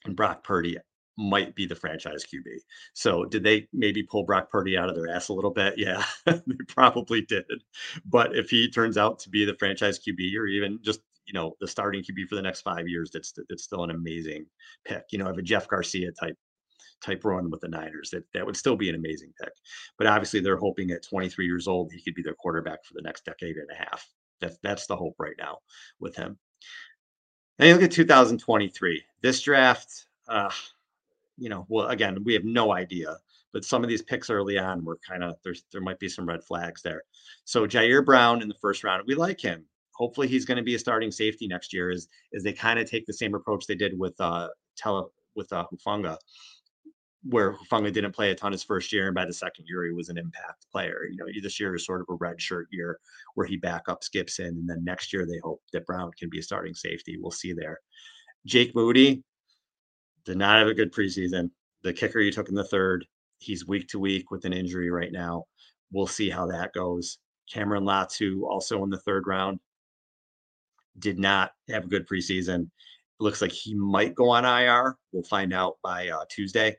And 0.05 0.17
Brock 0.17 0.43
Purdy 0.43 0.79
might 1.19 1.55
be 1.55 1.67
the 1.67 1.75
franchise 1.75 2.25
QB. 2.25 2.57
So, 2.95 3.25
did 3.25 3.45
they 3.45 3.69
maybe 3.73 4.03
pull 4.03 4.25
Brock 4.25 4.51
Purdy 4.51 4.77
out 4.77 4.89
of 4.89 4.97
their 4.97 5.09
ass 5.09 5.29
a 5.29 5.35
little 5.35 5.51
bit? 5.51 5.75
Yeah, 5.77 6.05
they 6.27 6.57
probably 6.69 7.23
did. 7.23 7.45
But 8.07 8.35
if 8.35 8.51
he 8.51 8.71
turns 8.71 8.97
out 8.97 9.19
to 9.21 9.31
be 9.31 9.45
the 9.45 9.55
franchise 9.55 9.99
QB 9.99 10.37
or 10.37 10.47
even 10.47 10.79
just 10.83 11.01
you 11.33 11.41
know 11.41 11.57
the 11.61 11.67
starting 11.67 12.03
QB 12.03 12.29
for 12.29 12.37
the 12.37 12.43
next 12.43 12.61
five 12.61 12.87
years, 12.87 13.11
that's 13.11 13.33
that's 13.49 13.65
still 13.65 13.85
an 13.85 13.91
amazing 13.91 14.45
pick. 14.85 15.05
You 15.11 15.19
know, 15.19 15.27
have 15.27 15.39
a 15.39 15.43
Jeff 15.43 15.67
Garcia 15.67 16.13
type 16.13 16.37
type 17.03 17.25
run 17.25 17.51
with 17.51 17.61
the 17.61 17.69
Niners. 17.69 18.11
That 18.11 18.25
that 18.35 18.45
would 18.45 18.57
still 18.57 18.77
be 18.77 18.91
an 18.91 18.95
amazing 18.95 19.33
pick. 19.41 19.53
But 19.97 20.07
obviously, 20.07 20.41
they're 20.41 20.57
hoping 20.57 20.91
at 20.91 21.03
23 21.03 21.47
years 21.47 21.67
old 21.67 21.91
he 21.93 22.03
could 22.03 22.15
be 22.15 22.23
their 22.23 22.35
quarterback 22.35 22.85
for 22.85 22.95
the 22.95 23.03
next 23.03 23.25
decade 23.25 23.57
and 23.57 23.69
a 23.71 23.75
half. 23.75 24.07
That's 24.41 24.59
that's 24.63 24.87
the 24.87 24.97
hope 24.97 25.15
right 25.19 25.37
now 25.39 25.59
with 26.01 26.15
him. 26.15 26.39
And 27.59 27.69
you 27.69 27.75
look 27.75 27.85
at 27.85 27.93
2023. 27.93 29.03
This 29.23 29.41
draft, 29.41 30.07
uh, 30.29 30.51
you 31.39 31.49
know, 31.49 31.65
well, 31.69 31.89
again, 31.89 32.23
we 32.25 32.35
have 32.35 32.45
no 32.45 32.75
idea. 32.75 33.17
But 33.53 33.65
some 33.65 33.83
of 33.83 33.89
these 33.89 34.03
picks 34.03 34.31
early 34.31 34.59
on 34.59 34.85
were 34.85 34.99
kind 35.07 35.23
of 35.25 35.37
there's 35.45 35.65
there 35.73 35.81
might 35.81 35.99
be 35.99 36.09
some 36.09 36.27
red 36.27 36.45
flags 36.45 36.83
there. 36.83 37.03
So 37.45 37.67
Ji'Ayir 37.67 38.05
Brown 38.05 38.43
in 38.43 38.49
the 38.49 38.55
first 38.61 38.85
round, 38.85 39.05
we 39.07 39.15
like 39.15 39.41
him 39.41 39.65
hopefully 40.03 40.27
he's 40.27 40.45
going 40.45 40.57
to 40.57 40.65
be 40.65 40.75
a 40.75 40.79
starting 40.81 41.13
safety 41.13 41.47
next 41.47 41.73
year 41.73 41.89
as 41.93 42.09
as 42.35 42.43
they 42.43 42.53
kind 42.53 42.81
of 42.81 42.91
take 42.91 43.07
the 43.07 43.13
same 43.13 43.37
approach 43.37 43.67
they 43.67 43.77
did 43.77 43.97
with 43.97 44.21
uh 44.21 44.49
tele 44.77 45.07
with 45.37 45.53
uh 45.53 45.65
Hufanga 45.73 46.17
where 47.23 47.53
Hufanga 47.53 47.93
didn't 47.93 48.11
play 48.11 48.33
a 48.33 48.35
ton 48.35 48.51
his 48.51 48.65
first 48.65 48.93
year 48.93 49.07
and 49.07 49.15
by 49.15 49.25
the 49.25 49.33
second 49.33 49.67
year 49.69 49.85
he 49.85 49.93
was 49.93 50.09
an 50.09 50.19
impact 50.19 50.67
player. 50.73 51.03
You 51.09 51.19
know 51.19 51.27
this 51.41 51.61
year 51.61 51.77
is 51.77 51.87
sort 51.87 52.01
of 52.01 52.09
a 52.11 52.15
red 52.15 52.43
shirt 52.43 52.67
year 52.73 52.99
where 53.37 53.47
he 53.47 53.57
back 53.57 53.83
up 53.87 54.03
skips 54.03 54.41
and 54.41 54.69
then 54.69 54.83
next 54.83 55.13
year 55.13 55.25
they 55.25 55.39
hope 55.45 55.63
that 55.73 55.87
Brown 55.87 56.11
can 56.19 56.29
be 56.29 56.41
a 56.41 56.43
starting 56.43 56.75
safety. 56.75 57.17
We'll 57.17 57.31
see 57.31 57.53
there. 57.53 57.79
Jake 58.45 58.75
Moody 58.75 59.23
did 60.25 60.37
not 60.37 60.59
have 60.59 60.67
a 60.67 60.75
good 60.75 60.93
preseason. 60.93 61.49
The 61.85 61.93
kicker 61.93 62.19
you 62.19 62.33
took 62.33 62.49
in 62.49 62.57
the 62.57 62.65
third 62.65 63.07
he's 63.39 63.69
week 63.69 63.87
to 63.91 64.01
week 64.01 64.33
with 64.33 64.45
an 64.45 64.53
injury 64.53 64.91
right 64.91 65.13
now. 65.13 65.45
We'll 65.93 66.09
see 66.09 66.29
how 66.29 66.47
that 66.49 66.73
goes. 66.73 67.19
Cameron 67.49 67.85
Latu 67.85 68.43
also 68.43 68.83
in 68.83 68.91
the 68.91 69.01
third 69.01 69.29
round 69.29 69.61
did 70.99 71.19
not 71.19 71.53
have 71.69 71.85
a 71.85 71.89
good 71.89 72.07
preseason. 72.09 72.63
It 72.63 73.21
looks 73.21 73.43
like 73.43 73.53
he 73.53 73.75
might 73.75 74.15
go 74.15 74.31
on 74.31 74.45
IR. 74.45 74.97
We'll 75.13 75.23
find 75.25 75.53
out 75.53 75.79
by 75.83 76.09
uh, 76.09 76.25
Tuesday 76.29 76.77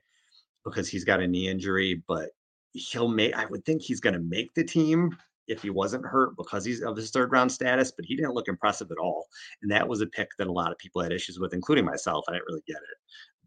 because 0.66 0.88
he's 0.88 1.04
got 1.04 1.22
a 1.22 1.28
knee 1.28 1.50
injury, 1.50 2.04
but 2.08 2.30
he'll 2.74 3.08
make, 3.08 3.36
I 3.36 3.46
would 3.46 3.66
think 3.66 3.82
he's 3.82 4.00
going 4.00 4.14
to 4.14 4.20
make 4.20 4.54
the 4.54 4.64
team 4.64 5.16
if 5.48 5.62
he 5.62 5.70
wasn't 5.70 6.06
hurt 6.06 6.38
because 6.38 6.64
he's 6.64 6.82
of 6.82 6.96
his 6.96 7.12
third 7.12 7.32
round 7.32 7.52
status, 7.52 7.92
but 7.92 8.06
he 8.06 8.16
didn't 8.16 8.34
look 8.34 8.48
impressive 8.48 8.92
at 8.92 8.98
all. 8.98 9.28
And 9.62 9.72
that 9.72 9.88
was 9.88 10.02
a 10.02 10.08
pick 10.08 10.30
that 10.38 10.48
a 10.48 10.52
lot 10.52 10.72
of 10.72 10.78
people 10.78 11.02
had 11.02 11.12
issues 11.12 11.40
with, 11.40 11.54
including 11.54 11.86
myself. 11.86 12.24
I 12.28 12.34
didn't 12.34 12.48
really 12.48 12.64
get 12.66 12.78
it, 12.78 12.98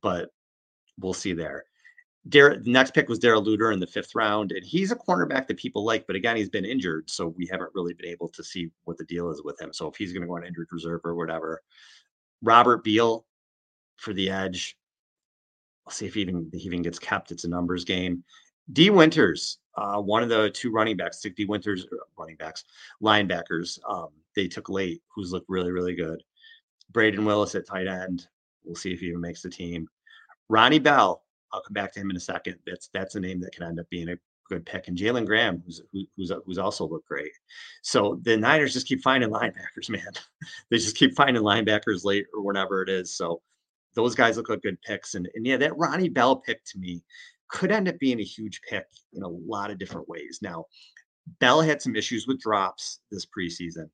but 0.03 0.29
we'll 0.99 1.15
see 1.15 1.33
there. 1.33 1.65
Dar- 2.29 2.57
the 2.57 2.71
next 2.71 2.93
pick 2.93 3.09
was 3.09 3.19
Darrell 3.19 3.45
Luter 3.45 3.73
in 3.73 3.81
the 3.81 3.87
fifth 3.87 4.15
round, 4.15 4.53
and 4.53 4.65
he's 4.65 4.91
a 4.91 4.97
cornerback 4.97 5.47
that 5.47 5.59
people 5.59 5.85
like, 5.85 6.07
but 6.07 6.17
again, 6.17 6.37
he's 6.37 6.49
been 6.49 6.65
injured, 6.65 7.09
so 7.09 7.29
we 7.29 7.47
haven't 7.47 7.71
really 7.75 7.95
been 7.95 8.09
able 8.09 8.29
to 8.31 8.43
see 8.43 8.71
what 8.85 8.99
the 8.99 9.05
deal 9.05 9.31
is 9.31 9.43
with 9.45 9.61
him. 9.61 9.73
So 9.73 9.89
if 9.89 9.97
he's 9.97 10.13
going 10.13 10.23
to 10.23 10.27
go 10.27 10.37
on 10.37 10.45
injured 10.45 10.69
reserve 10.73 11.03
or 11.05 11.15
whatever, 11.15 11.63
Robert 12.43 12.83
Beal 12.83 13.27
for 13.97 14.13
the 14.13 14.31
edge. 14.31 14.77
I'll 15.87 15.93
see 15.93 16.07
if 16.07 16.15
he 16.15 16.23
even 16.23 16.51
he 16.53 16.61
even 16.61 16.83
gets 16.83 16.99
kept. 16.99 17.31
It's 17.31 17.45
a 17.45 17.49
numbers 17.49 17.85
game. 17.85 18.25
Dee 18.73 18.91
Winters, 18.91 19.59
uh, 19.77 20.01
one 20.01 20.23
of 20.23 20.29
the 20.29 20.51
two 20.51 20.73
running 20.73 20.97
backs, 20.97 21.21
Dee 21.21 21.45
Winters 21.45 21.87
uh, 21.93 21.97
running 22.19 22.37
backs, 22.37 22.65
linebackers. 23.03 23.79
Um, 23.89 24.09
they 24.35 24.49
took 24.49 24.69
late, 24.69 25.03
who's 25.15 25.33
looked 25.33 25.49
really 25.49 25.71
really 25.71 25.95
good. 25.95 26.23
Brayden 26.93 27.25
Willis 27.25 27.55
at 27.55 27.67
tight 27.67 27.87
end. 27.87 28.27
We'll 28.65 28.75
see 28.75 28.93
if 28.93 29.01
he 29.01 29.07
even 29.07 29.21
makes 29.21 29.43
the 29.43 29.51
team. 29.51 29.89
Ronnie 30.49 30.79
Bell, 30.79 31.23
I'll 31.53 31.63
come 31.63 31.75
back 31.75 31.93
to 31.93 32.01
him 32.01 32.11
in 32.11 32.17
a 32.17 32.21
second. 32.21 32.57
That's 32.67 32.89
that's 32.93 33.15
a 33.15 33.21
name 33.21 33.41
that 33.41 33.53
can 33.53 33.65
end 33.65 33.81
up 33.81 33.89
being 33.91 34.09
a 34.09 34.17
good 34.49 34.65
pick. 34.65 34.89
And 34.89 34.97
Jalen 34.97 35.27
Graham, 35.27 35.63
who's 35.65 35.81
who's 35.93 36.33
who's 36.45 36.59
also 36.59 36.87
looked 36.87 37.09
great. 37.09 37.33
So 37.83 38.21
the 38.23 38.37
Niners 38.37 38.73
just 38.73 38.87
keep 38.87 39.03
finding 39.03 39.31
linebackers, 39.31 39.89
man. 39.89 40.13
they 40.71 40.79
just 40.79 40.97
keep 40.97 41.15
finding 41.17 41.43
linebackers 41.43 42.05
late 42.05 42.27
or 42.35 42.43
whenever 42.43 42.83
it 42.83 42.89
is. 42.89 43.17
So 43.17 43.43
those 43.95 44.15
guys 44.15 44.37
look 44.37 44.49
like 44.49 44.63
good 44.63 44.81
picks. 44.83 45.15
And 45.15 45.29
and 45.35 45.47
yeah, 45.47 45.57
that 45.59 45.77
Ronnie 45.77 46.09
Bell 46.09 46.37
pick 46.37 46.65
to 46.65 46.79
me 46.79 47.03
could 47.49 47.71
end 47.71 47.89
up 47.89 47.99
being 47.99 48.21
a 48.21 48.25
huge 48.25 48.61
pick 48.69 48.87
in 49.13 49.23
a 49.23 49.29
lot 49.29 49.71
of 49.71 49.79
different 49.79 50.09
ways. 50.09 50.41
Now, 50.43 50.67
Bell 51.41 51.61
had 51.61 51.83
some 51.83 51.97
issues 51.97 52.27
with 52.27 52.41
drops 52.41 53.01
this 53.11 53.27
preseason. 53.27 53.89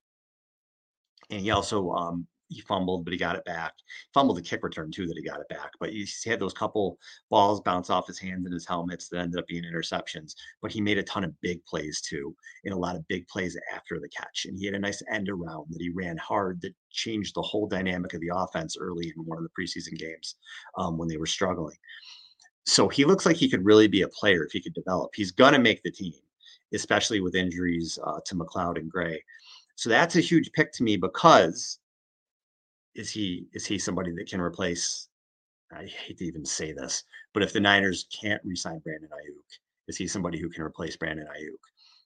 And 1.30 1.40
he 1.40 1.50
also 1.50 1.90
um, 1.92 2.26
he 2.52 2.60
fumbled, 2.60 3.04
but 3.04 3.12
he 3.12 3.18
got 3.18 3.36
it 3.36 3.44
back. 3.44 3.72
Fumbled 4.12 4.36
the 4.36 4.42
kick 4.42 4.62
return 4.62 4.90
too 4.90 5.06
that 5.06 5.16
he 5.16 5.22
got 5.22 5.40
it 5.40 5.48
back. 5.48 5.70
But 5.80 5.90
he 5.90 6.06
had 6.24 6.40
those 6.40 6.52
couple 6.52 6.98
balls 7.30 7.60
bounce 7.60 7.90
off 7.90 8.06
his 8.06 8.18
hands 8.18 8.44
and 8.44 8.52
his 8.52 8.66
helmets 8.66 9.08
that 9.08 9.20
ended 9.20 9.38
up 9.38 9.46
being 9.46 9.64
interceptions. 9.64 10.34
But 10.60 10.72
he 10.72 10.80
made 10.80 10.98
a 10.98 11.02
ton 11.02 11.24
of 11.24 11.40
big 11.40 11.64
plays 11.64 12.00
too, 12.00 12.34
and 12.64 12.74
a 12.74 12.78
lot 12.78 12.96
of 12.96 13.06
big 13.08 13.26
plays 13.28 13.56
after 13.74 13.98
the 13.98 14.08
catch. 14.08 14.46
And 14.46 14.58
he 14.58 14.66
had 14.66 14.74
a 14.74 14.78
nice 14.78 15.02
end 15.10 15.28
around 15.28 15.66
that 15.70 15.80
he 15.80 15.90
ran 15.90 16.16
hard 16.18 16.60
that 16.62 16.74
changed 16.90 17.34
the 17.34 17.42
whole 17.42 17.66
dynamic 17.66 18.14
of 18.14 18.20
the 18.20 18.32
offense 18.34 18.76
early 18.78 19.12
in 19.16 19.24
one 19.24 19.38
of 19.38 19.44
the 19.44 19.50
preseason 19.58 19.98
games 19.98 20.36
um, 20.76 20.98
when 20.98 21.08
they 21.08 21.16
were 21.16 21.26
struggling. 21.26 21.76
So 22.64 22.88
he 22.88 23.04
looks 23.04 23.26
like 23.26 23.36
he 23.36 23.50
could 23.50 23.64
really 23.64 23.88
be 23.88 24.02
a 24.02 24.08
player 24.08 24.44
if 24.44 24.52
he 24.52 24.62
could 24.62 24.74
develop. 24.74 25.10
He's 25.14 25.32
gonna 25.32 25.58
make 25.58 25.82
the 25.82 25.90
team, 25.90 26.14
especially 26.72 27.20
with 27.20 27.34
injuries 27.34 27.98
uh, 28.06 28.20
to 28.26 28.34
McCloud 28.34 28.78
and 28.78 28.90
Gray. 28.90 29.22
So 29.74 29.90
that's 29.90 30.16
a 30.16 30.20
huge 30.20 30.52
pick 30.52 30.72
to 30.74 30.84
me 30.84 30.96
because 30.96 31.78
is 32.94 33.10
he 33.10 33.46
is 33.52 33.66
he 33.66 33.78
somebody 33.78 34.12
that 34.12 34.28
can 34.28 34.40
replace? 34.40 35.08
I 35.72 35.86
hate 35.86 36.18
to 36.18 36.24
even 36.26 36.44
say 36.44 36.72
this, 36.72 37.04
but 37.32 37.42
if 37.42 37.52
the 37.52 37.60
Niners 37.60 38.06
can't 38.12 38.42
re-sign 38.44 38.80
Brandon 38.80 39.08
Aiyuk, 39.08 39.58
is 39.88 39.96
he 39.96 40.06
somebody 40.06 40.38
who 40.38 40.50
can 40.50 40.62
replace 40.62 40.96
Brandon 40.96 41.26
Aiyuk? 41.26 41.56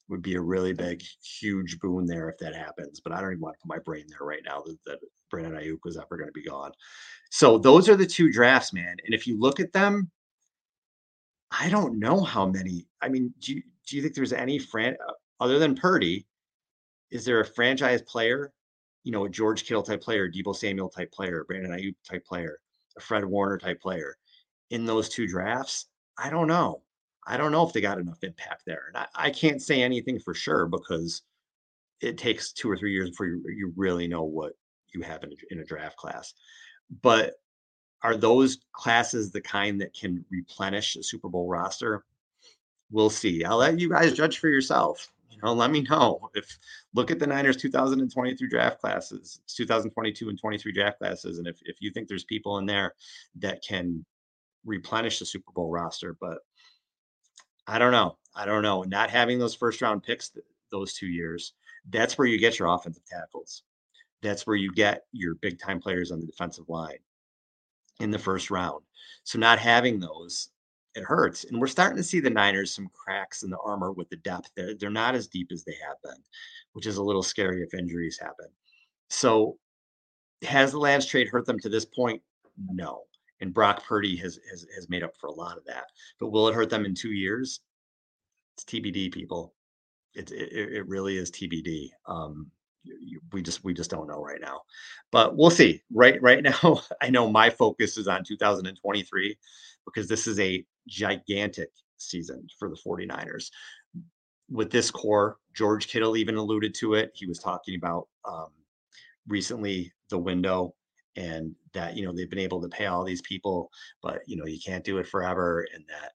would 0.09 0.23
be 0.23 0.35
a 0.35 0.41
really 0.41 0.73
big, 0.73 1.03
huge 1.23 1.79
boon 1.81 2.07
there 2.07 2.29
if 2.29 2.39
that 2.39 2.55
happens. 2.55 3.01
But 3.01 3.13
I 3.13 3.21
don't 3.21 3.33
even 3.33 3.41
want 3.41 3.57
to 3.57 3.63
put 3.63 3.75
my 3.75 3.79
brain 3.81 4.05
there 4.09 4.27
right 4.27 4.43
now 4.45 4.63
that, 4.63 4.79
that 4.87 4.99
Brandon 5.31 5.61
Aiyuk 5.61 5.79
was 5.85 5.97
ever 5.97 6.17
going 6.17 6.29
to 6.29 6.33
be 6.33 6.45
gone. 6.45 6.73
So 7.31 7.59
those 7.59 7.89
are 7.89 7.97
the 7.97 8.07
two 8.07 8.31
drafts, 8.31 8.73
man. 8.73 8.97
And 9.05 9.15
if 9.15 9.27
you 9.27 9.39
look 9.39 9.61
at 9.61 9.73
them, 9.73 10.11
I 11.51 11.69
don't 11.69 11.99
know 11.99 12.21
how 12.21 12.47
many. 12.47 12.87
I 13.03 13.09
mean, 13.09 13.33
do 13.41 13.55
you, 13.55 13.63
do 13.87 13.97
you 13.97 14.03
think 14.03 14.15
there's 14.15 14.33
any 14.33 14.59
fran 14.59 14.97
other 15.41 15.59
than 15.59 15.75
Purdy? 15.75 16.27
Is 17.11 17.25
there 17.25 17.41
a 17.41 17.47
franchise 17.47 18.03
player, 18.03 18.53
you 19.07 19.13
know, 19.13 19.25
a 19.25 19.29
George 19.31 19.65
Kittle 19.65 19.85
type 19.85 20.03
player, 20.03 20.29
Deebo 20.29 20.55
Samuel 20.55 20.89
type 20.89 21.13
player, 21.13 21.45
Brandon 21.47 21.71
Aiyuk 21.71 21.95
type 22.05 22.27
player, 22.27 22.59
a 22.99 23.01
Fred 23.01 23.25
Warner 23.25 23.57
type 23.57 23.81
player 23.81 24.17
in 24.71 24.85
those 24.85 25.09
two 25.09 25.29
drafts? 25.29 25.87
I 26.19 26.29
don't 26.29 26.49
know. 26.49 26.83
I 27.25 27.37
don't 27.37 27.53
know 27.53 27.65
if 27.65 27.73
they 27.73 27.81
got 27.81 28.01
enough 28.01 28.25
impact 28.25 28.65
there. 28.67 28.87
And 28.89 28.97
I, 28.97 29.07
I 29.15 29.31
can't 29.31 29.63
say 29.63 29.81
anything 29.81 30.19
for 30.19 30.35
sure 30.35 30.67
because 30.67 31.23
it 32.01 32.19
takes 32.19 32.53
two 32.53 32.69
or 32.69 32.77
three 32.77 32.93
years 32.93 33.11
before 33.11 33.27
you, 33.27 33.45
you 33.47 33.73
really 33.77 34.09
know 34.09 34.25
what 34.25 34.55
you 34.93 35.03
have 35.03 35.23
in 35.23 35.31
a, 35.31 35.37
in 35.53 35.61
a 35.61 35.65
draft 35.65 35.97
class. 35.97 36.35
But 37.01 37.35
are 38.03 38.17
those 38.17 38.59
classes 38.73 39.31
the 39.31 39.41
kind 39.41 39.81
that 39.83 39.95
can 39.95 40.25
replenish 40.33 40.97
a 40.97 41.03
Super 41.05 41.29
Bowl 41.29 41.47
roster? 41.47 42.05
We'll 42.91 43.11
see. 43.11 43.45
I'll 43.45 43.59
let 43.59 43.79
you 43.79 43.89
guys 43.89 44.15
judge 44.15 44.39
for 44.39 44.49
yourself. 44.49 45.13
You 45.37 45.43
know, 45.45 45.53
let 45.53 45.71
me 45.71 45.83
know 45.83 46.31
if 46.35 46.59
look 46.95 47.11
at 47.11 47.19
the 47.19 47.27
Niners 47.27 47.59
2023 47.59 48.49
draft 48.49 48.81
classes, 48.81 49.41
2022 49.55 50.31
and 50.31 50.39
23 50.39 50.73
draft 50.73 50.99
classes, 50.99 51.39
and 51.39 51.47
if 51.47 51.59
if 51.65 51.77
you 51.81 51.91
think 51.91 52.09
there's 52.09 52.25
people 52.25 52.57
in 52.57 52.65
there 52.65 52.95
that 53.37 53.63
can 53.63 54.05
replenish 54.65 55.19
the 55.19 55.27
Super 55.27 55.53
Bowl 55.53 55.71
roster, 55.71 56.17
but 56.21 56.39
I 57.67 57.79
don't 57.79 57.93
know. 57.93 58.17
I 58.35 58.47
don't 58.47 58.63
know. 58.63 58.83
Not 58.83 59.11
having 59.11 59.39
those 59.39 59.55
first 59.55 59.83
round 59.83 60.03
picks 60.03 60.31
th- 60.31 60.45
those 60.71 60.95
two 60.95 61.07
years, 61.07 61.53
that's 61.91 62.17
where 62.17 62.27
you 62.27 62.39
get 62.39 62.59
your 62.59 62.69
offensive 62.69 63.05
tackles. 63.05 63.63
That's 64.23 64.47
where 64.47 64.57
you 64.57 64.73
get 64.73 65.05
your 65.13 65.35
big 65.37 65.59
time 65.59 65.81
players 65.81 66.11
on 66.11 66.21
the 66.21 66.27
defensive 66.27 66.69
line 66.69 66.99
in 68.01 68.11
the 68.11 68.19
first 68.19 68.51
round. 68.51 68.83
So 69.25 69.39
not 69.39 69.59
having 69.59 70.01
those, 70.01 70.49
it 70.97 71.05
hurts. 71.05 71.45
And 71.45 71.61
we're 71.61 71.67
starting 71.67 71.97
to 71.97 72.03
see 72.03 72.21
the 72.21 72.31
Niners 72.31 72.75
some 72.75 72.89
cracks 72.93 73.43
in 73.43 73.51
the 73.51 73.59
armor 73.59 73.93
with 73.93 74.09
the 74.09 74.17
depth. 74.17 74.51
They're, 74.57 74.75
they're 74.75 74.91
not 74.91 75.15
as 75.15 75.29
deep 75.29 75.49
as 75.53 75.65
they 75.65 75.77
have 75.87 75.97
been, 76.03 76.23
which 76.73 76.87
is 76.87 76.97
a 76.97 77.03
little 77.03 77.23
scary 77.23 77.63
if 77.63 77.75
injuries 77.75 78.19
happen. 78.21 78.47
So 79.11 79.59
has 80.43 80.73
the 80.73 80.79
Lance 80.79 81.07
trade 81.07 81.29
hurt 81.29 81.47
them 81.47 81.61
to 81.61 81.69
this 81.69 81.85
point? 81.85 82.23
No 82.73 83.03
and 83.41 83.53
Brock 83.53 83.85
Purdy 83.85 84.17
has, 84.17 84.39
has 84.51 84.67
has 84.75 84.89
made 84.89 85.03
up 85.03 85.17
for 85.21 85.29
a 85.29 85.33
lot 85.33 85.57
of 85.57 85.65
that. 85.67 85.85
But 86.19 86.29
will 86.29 86.49
it 86.49 86.55
hurt 86.55 86.71
them 86.71 86.85
in 86.85 86.95
two 86.95 87.13
years? 87.13 87.61
It's 88.57 88.65
TBD, 88.65 89.13
people. 89.13 89.55
It 90.15 90.31
it, 90.31 90.53
it 90.53 90.89
really 90.89 91.17
is 91.17 91.31
TBD. 91.31 91.91
Um, 92.07 92.51
we 93.33 93.43
just 93.43 93.65
we 93.65 93.75
just 93.75 93.91
don't 93.91 94.07
know 94.07 94.23
right 94.23 94.41
now, 94.41 94.63
but 95.11 95.37
we'll 95.37 95.51
see. 95.51 95.83
Right 95.93 96.21
right 96.23 96.43
now, 96.63 96.81
I 97.03 97.11
know 97.11 97.31
my 97.31 97.51
focus 97.51 97.97
is 97.97 98.09
on 98.09 98.25
2023 98.25 99.37
because 99.85 100.09
this 100.09 100.27
is 100.27 100.41
a 100.41 100.65
gigantic 100.89 101.71
season 101.97 102.47
for 102.59 102.69
the 102.69 102.77
49ers. 102.77 103.51
With 104.49 104.71
this 104.71 104.91
core, 104.91 105.39
George 105.55 105.89
Kittle 105.89 106.17
even 106.17 106.37
alluded 106.37 106.75
to 106.77 106.95
it. 106.95 107.11
He 107.15 107.27
was 107.27 107.39
talking 107.39 107.75
about 107.75 108.09
um, 108.25 108.49
recently 109.27 109.93
the 110.11 110.19
window 110.19 110.75
and 111.17 111.55
that 111.73 111.97
you 111.97 112.05
know 112.05 112.13
they've 112.13 112.31
been 112.31 112.39
able 112.39 112.61
to 112.61 112.69
pay 112.69 112.87
all 112.87 113.05
these 113.05 113.23
people 113.23 113.71
but 114.03 114.21
you 114.27 114.37
know 114.37 114.47
you 114.47 114.59
can't 114.65 114.85
do 114.85 114.99
it 114.99 115.07
forever 115.07 115.67
and 115.75 115.85
that 115.89 116.13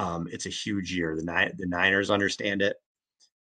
um, 0.00 0.26
it's 0.30 0.46
a 0.46 0.50
huge 0.50 0.92
year 0.92 1.16
the, 1.16 1.22
Ni- 1.22 1.52
the 1.58 1.66
niners 1.66 2.10
understand 2.10 2.62
it 2.62 2.76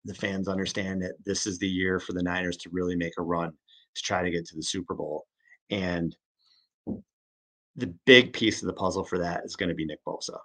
the 0.05 0.13
fans 0.13 0.47
understand 0.47 1.03
it 1.03 1.15
this 1.25 1.45
is 1.45 1.59
the 1.59 1.67
year 1.67 1.99
for 1.99 2.13
the 2.13 2.23
niners 2.23 2.57
to 2.57 2.69
really 2.71 2.95
make 2.95 3.13
a 3.17 3.23
run 3.23 3.51
to 3.95 4.01
try 4.01 4.23
to 4.23 4.31
get 4.31 4.45
to 4.45 4.55
the 4.55 4.63
super 4.63 4.93
bowl 4.93 5.25
and 5.69 6.15
the 7.75 7.93
big 8.05 8.33
piece 8.33 8.61
of 8.61 8.67
the 8.67 8.73
puzzle 8.73 9.03
for 9.03 9.17
that 9.17 9.43
is 9.43 9.55
going 9.55 9.69
to 9.69 9.75
be 9.75 9.85
nick 9.85 10.03
bosa 10.05 10.37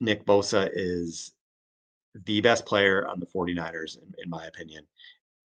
nick 0.00 0.24
bosa 0.24 0.68
is 0.72 1.32
the 2.24 2.40
best 2.40 2.64
player 2.66 3.06
on 3.06 3.20
the 3.20 3.26
49ers 3.26 3.98
in, 3.98 4.14
in 4.22 4.30
my 4.30 4.46
opinion 4.46 4.84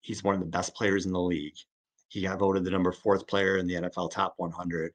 he's 0.02 0.24
one 0.24 0.34
of 0.34 0.42
the 0.42 0.48
best 0.48 0.74
players 0.76 1.06
in 1.06 1.12
the 1.12 1.20
league 1.20 1.56
he 2.13 2.22
got 2.22 2.38
voted 2.38 2.63
the 2.63 2.70
number 2.70 2.92
fourth 2.92 3.26
player 3.26 3.58
in 3.58 3.66
the 3.66 3.74
NFL 3.74 4.12
top 4.12 4.36
100. 4.38 4.94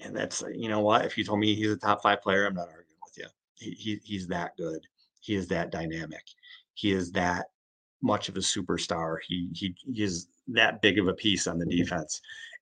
And 0.00 0.14
that's, 0.14 0.44
uh, 0.44 0.48
you 0.48 0.68
know 0.68 0.80
what? 0.80 1.06
If 1.06 1.16
you 1.16 1.24
told 1.24 1.40
me 1.40 1.54
he's 1.54 1.70
a 1.70 1.78
top 1.78 2.02
five 2.02 2.20
player, 2.20 2.46
I'm 2.46 2.54
not 2.54 2.68
arguing 2.68 2.98
with 3.02 3.16
you. 3.16 3.26
He, 3.54 3.70
he, 3.70 4.00
he's 4.04 4.26
that 4.26 4.54
good. 4.58 4.86
He 5.20 5.34
is 5.34 5.48
that 5.48 5.72
dynamic. 5.72 6.22
He 6.74 6.92
is 6.92 7.10
that 7.12 7.46
much 8.02 8.28
of 8.28 8.36
a 8.36 8.40
superstar. 8.40 9.16
He, 9.26 9.48
he, 9.54 9.74
he 9.94 10.02
is 10.02 10.28
that 10.48 10.82
big 10.82 10.98
of 10.98 11.08
a 11.08 11.14
piece 11.14 11.46
on 11.46 11.58
the 11.58 11.64
mm-hmm. 11.64 11.78
defense. 11.78 12.20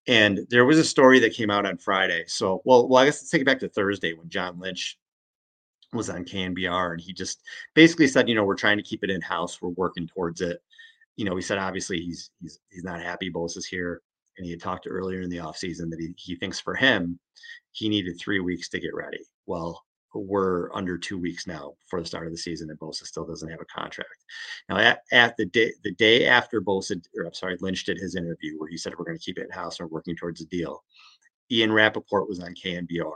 And 0.09 0.41
there 0.51 0.65
was 0.65 0.79
a 0.79 0.85
story 0.85 1.21
that 1.21 1.35
came 1.35 1.51
out 1.51 1.67
on 1.67 1.79
Friday. 1.79 2.25
So, 2.27 2.61
well, 2.65 2.89
well, 2.89 3.03
I 3.03 3.05
guess 3.07 3.23
let's 3.23 3.31
take 3.31 3.43
it 3.43 3.47
back 3.47 3.61
to 3.61 3.69
Thursday 3.69 4.15
when 4.15 4.29
John 4.29 4.59
Lynch 4.59 4.99
was 5.93 6.11
on 6.11 6.25
KNBR 6.25 6.93
and 6.93 7.01
he 7.01 7.13
just 7.13 7.43
basically 7.75 8.09
said, 8.09 8.29
you 8.29 8.35
know, 8.35 8.45
we're 8.45 8.57
trying 8.57 8.79
to 8.79 8.83
keep 8.83 9.05
it 9.05 9.11
in 9.11 9.21
house. 9.21 9.63
We're 9.63 9.69
working 9.71 10.07
towards 10.07 10.41
it 10.41 10.61
you 11.17 11.25
know, 11.25 11.37
he 11.37 11.43
said 11.43 11.59
obviously 11.59 12.01
he's 12.01 12.31
he's 12.41 12.59
he's 12.71 12.85
not 12.85 13.01
happy 13.01 13.29
Bose 13.29 13.57
is 13.57 13.67
here. 13.67 14.03
And 14.39 14.47
he 14.47 14.51
had 14.51 14.63
talked 14.63 14.87
earlier 14.89 15.21
in 15.21 15.29
the 15.29 15.37
offseason 15.37 15.91
that 15.91 16.01
he, 16.01 16.15
he 16.17 16.37
thinks 16.37 16.59
for 16.59 16.75
him, 16.75 17.19
he 17.73 17.91
needed 17.91 18.19
three 18.19 18.41
weeks 18.41 18.71
to 18.71 18.81
get 18.81 18.95
ready. 18.95 19.21
Well, 19.45 19.85
we're 20.15 20.73
under 20.75 20.99
two 20.99 21.19
weeks 21.19 21.47
now 21.47 21.75
for 21.89 22.01
the 22.01 22.07
start 22.07 22.27
of 22.27 22.33
the 22.33 22.39
season, 22.39 22.71
and 22.71 22.79
Bosa 22.79 23.07
still 23.07 23.27
doesn't 23.27 23.49
have 23.49 23.61
a 23.61 23.65
contract. 23.65 24.25
Now, 24.69 24.79
at, 24.79 25.03
at 25.13 25.37
the 25.37 25.47
day 25.47 25.73
the 25.85 25.93
day 25.93 26.27
after 26.27 26.61
Bosa, 26.61 27.03
or 27.17 27.25
I'm 27.25 27.35
sorry, 27.35 27.57
Lynch 27.61 27.85
did 27.85 27.99
his 27.99 28.17
interview 28.17 28.59
where 28.59 28.69
he 28.69 28.77
said 28.77 28.95
we're 28.97 29.05
going 29.05 29.19
to 29.19 29.25
keep 29.25 29.39
it 29.39 29.45
in 29.45 29.51
house 29.51 29.81
and 29.81 29.89
we're 29.89 29.95
working 29.95 30.17
towards 30.17 30.41
a 30.41 30.47
deal. 30.47 30.83
Ian 31.51 31.73
Rapoport 31.73 32.29
was 32.29 32.41
on 32.41 32.55
KNBR, 32.55 33.15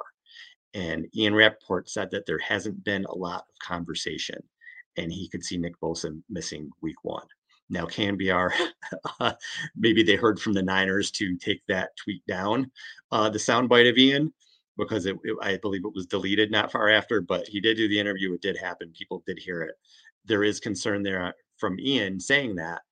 and 0.74 1.06
Ian 1.14 1.34
Rapoport 1.34 1.88
said 1.88 2.10
that 2.10 2.26
there 2.26 2.38
hasn't 2.38 2.82
been 2.84 3.04
a 3.04 3.14
lot 3.14 3.44
of 3.48 3.66
conversation, 3.66 4.42
and 4.96 5.12
he 5.12 5.28
could 5.28 5.44
see 5.44 5.56
Nick 5.56 5.78
Bosa 5.80 6.20
missing 6.28 6.70
week 6.82 7.02
one. 7.02 7.26
Now, 7.68 7.84
KNBR, 7.86 8.52
uh, 9.20 9.32
maybe 9.76 10.02
they 10.02 10.16
heard 10.16 10.38
from 10.38 10.52
the 10.52 10.62
Niners 10.62 11.10
to 11.12 11.36
take 11.36 11.62
that 11.68 11.96
tweet 11.96 12.24
down, 12.26 12.70
uh, 13.10 13.28
the 13.28 13.38
soundbite 13.38 13.90
of 13.90 13.98
Ian, 13.98 14.32
because 14.76 15.06
it, 15.06 15.16
it, 15.24 15.36
I 15.42 15.56
believe 15.58 15.84
it 15.84 15.94
was 15.94 16.06
deleted 16.06 16.50
not 16.50 16.72
far 16.72 16.88
after, 16.88 17.20
but 17.20 17.46
he 17.46 17.60
did 17.60 17.76
do 17.76 17.88
the 17.88 17.98
interview. 17.98 18.32
It 18.34 18.42
did 18.42 18.56
happen. 18.56 18.92
People 18.96 19.22
did 19.26 19.38
hear 19.38 19.62
it. 19.62 19.74
There 20.24 20.44
is 20.44 20.60
concern 20.60 21.02
there 21.02 21.34
from 21.58 21.78
Ian 21.80 22.20
saying 22.20 22.56
that. 22.56 22.82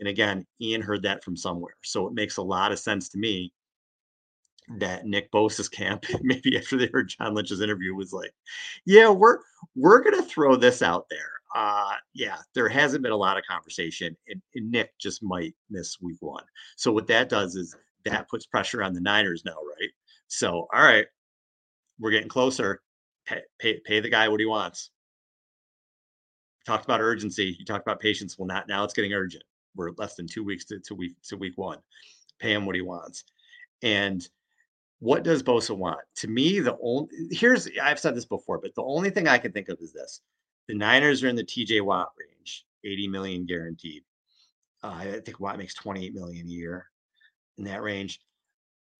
And 0.00 0.08
again, 0.08 0.46
Ian 0.60 0.82
heard 0.82 1.02
that 1.02 1.24
from 1.24 1.36
somewhere. 1.36 1.74
So 1.82 2.06
it 2.06 2.14
makes 2.14 2.36
a 2.36 2.42
lot 2.42 2.72
of 2.72 2.78
sense 2.78 3.08
to 3.10 3.18
me 3.18 3.52
that 4.78 5.06
Nick 5.06 5.30
Bosa's 5.30 5.68
camp, 5.68 6.04
maybe 6.22 6.56
after 6.56 6.76
they 6.76 6.90
heard 6.92 7.08
John 7.08 7.34
Lynch's 7.34 7.60
interview, 7.60 7.94
was 7.94 8.12
like, 8.12 8.32
"Yeah, 8.84 9.08
we're 9.10 9.38
we're 9.74 10.02
gonna 10.02 10.22
throw 10.22 10.56
this 10.56 10.82
out 10.82 11.06
there 11.08 11.36
uh, 11.56 11.94
yeah, 12.12 12.36
there 12.54 12.68
hasn't 12.68 13.02
been 13.02 13.12
a 13.12 13.16
lot 13.16 13.38
of 13.38 13.44
conversation, 13.48 14.14
and, 14.28 14.42
and, 14.54 14.70
Nick 14.70 14.92
just 14.98 15.22
might 15.22 15.54
miss 15.70 15.98
week 16.02 16.18
one. 16.20 16.44
So 16.76 16.92
what 16.92 17.06
that 17.06 17.30
does 17.30 17.56
is 17.56 17.74
that 18.04 18.28
puts 18.28 18.44
pressure 18.44 18.82
on 18.82 18.92
the 18.92 19.00
Niners 19.00 19.42
now, 19.44 19.56
right? 19.80 19.90
So 20.28 20.66
all 20.74 20.82
right, 20.82 21.06
we're 21.98 22.10
getting 22.10 22.28
closer. 22.28 22.82
Pay, 23.26 23.40
pay, 23.58 23.80
pay 23.84 24.00
the 24.00 24.08
guy 24.08 24.28
what 24.28 24.40
he 24.40 24.46
wants. 24.46 24.90
Talked 26.66 26.84
about 26.84 27.00
urgency. 27.00 27.56
You 27.58 27.64
talked 27.64 27.86
about 27.86 28.00
patience. 28.00 28.38
Well, 28.38 28.46
not 28.46 28.68
now. 28.68 28.84
It's 28.84 28.94
getting 28.94 29.12
urgent. 29.12 29.44
We're 29.74 29.92
less 29.96 30.14
than 30.14 30.26
two 30.26 30.44
weeks 30.44 30.64
to, 30.66 30.80
to 30.80 30.94
week 30.94 31.14
to 31.28 31.36
week 31.36 31.56
one. 31.56 31.78
Pay 32.38 32.52
him 32.52 32.66
what 32.66 32.74
he 32.74 32.82
wants. 32.82 33.24
And 33.82 34.26
what 34.98 35.22
does 35.22 35.42
Bosa 35.42 35.76
want? 35.76 36.00
To 36.16 36.28
me, 36.28 36.60
the 36.60 36.76
only 36.82 37.08
here's 37.30 37.68
I've 37.80 38.00
said 38.00 38.16
this 38.16 38.24
before, 38.24 38.58
but 38.58 38.74
the 38.74 38.82
only 38.82 39.10
thing 39.10 39.28
I 39.28 39.38
can 39.38 39.52
think 39.52 39.68
of 39.68 39.78
is 39.80 39.92
this: 39.92 40.22
the 40.66 40.74
Niners 40.74 41.22
are 41.22 41.28
in 41.28 41.36
the 41.36 41.44
TJ 41.44 41.82
Watt 41.82 42.12
range, 42.18 42.64
80 42.84 43.08
million 43.08 43.46
guaranteed. 43.46 44.02
Uh, 44.82 44.94
I 44.98 45.20
think 45.24 45.40
Watt 45.40 45.58
makes 45.58 45.74
28 45.74 46.14
million 46.14 46.46
a 46.46 46.50
year 46.50 46.86
in 47.58 47.64
that 47.64 47.82
range. 47.82 48.20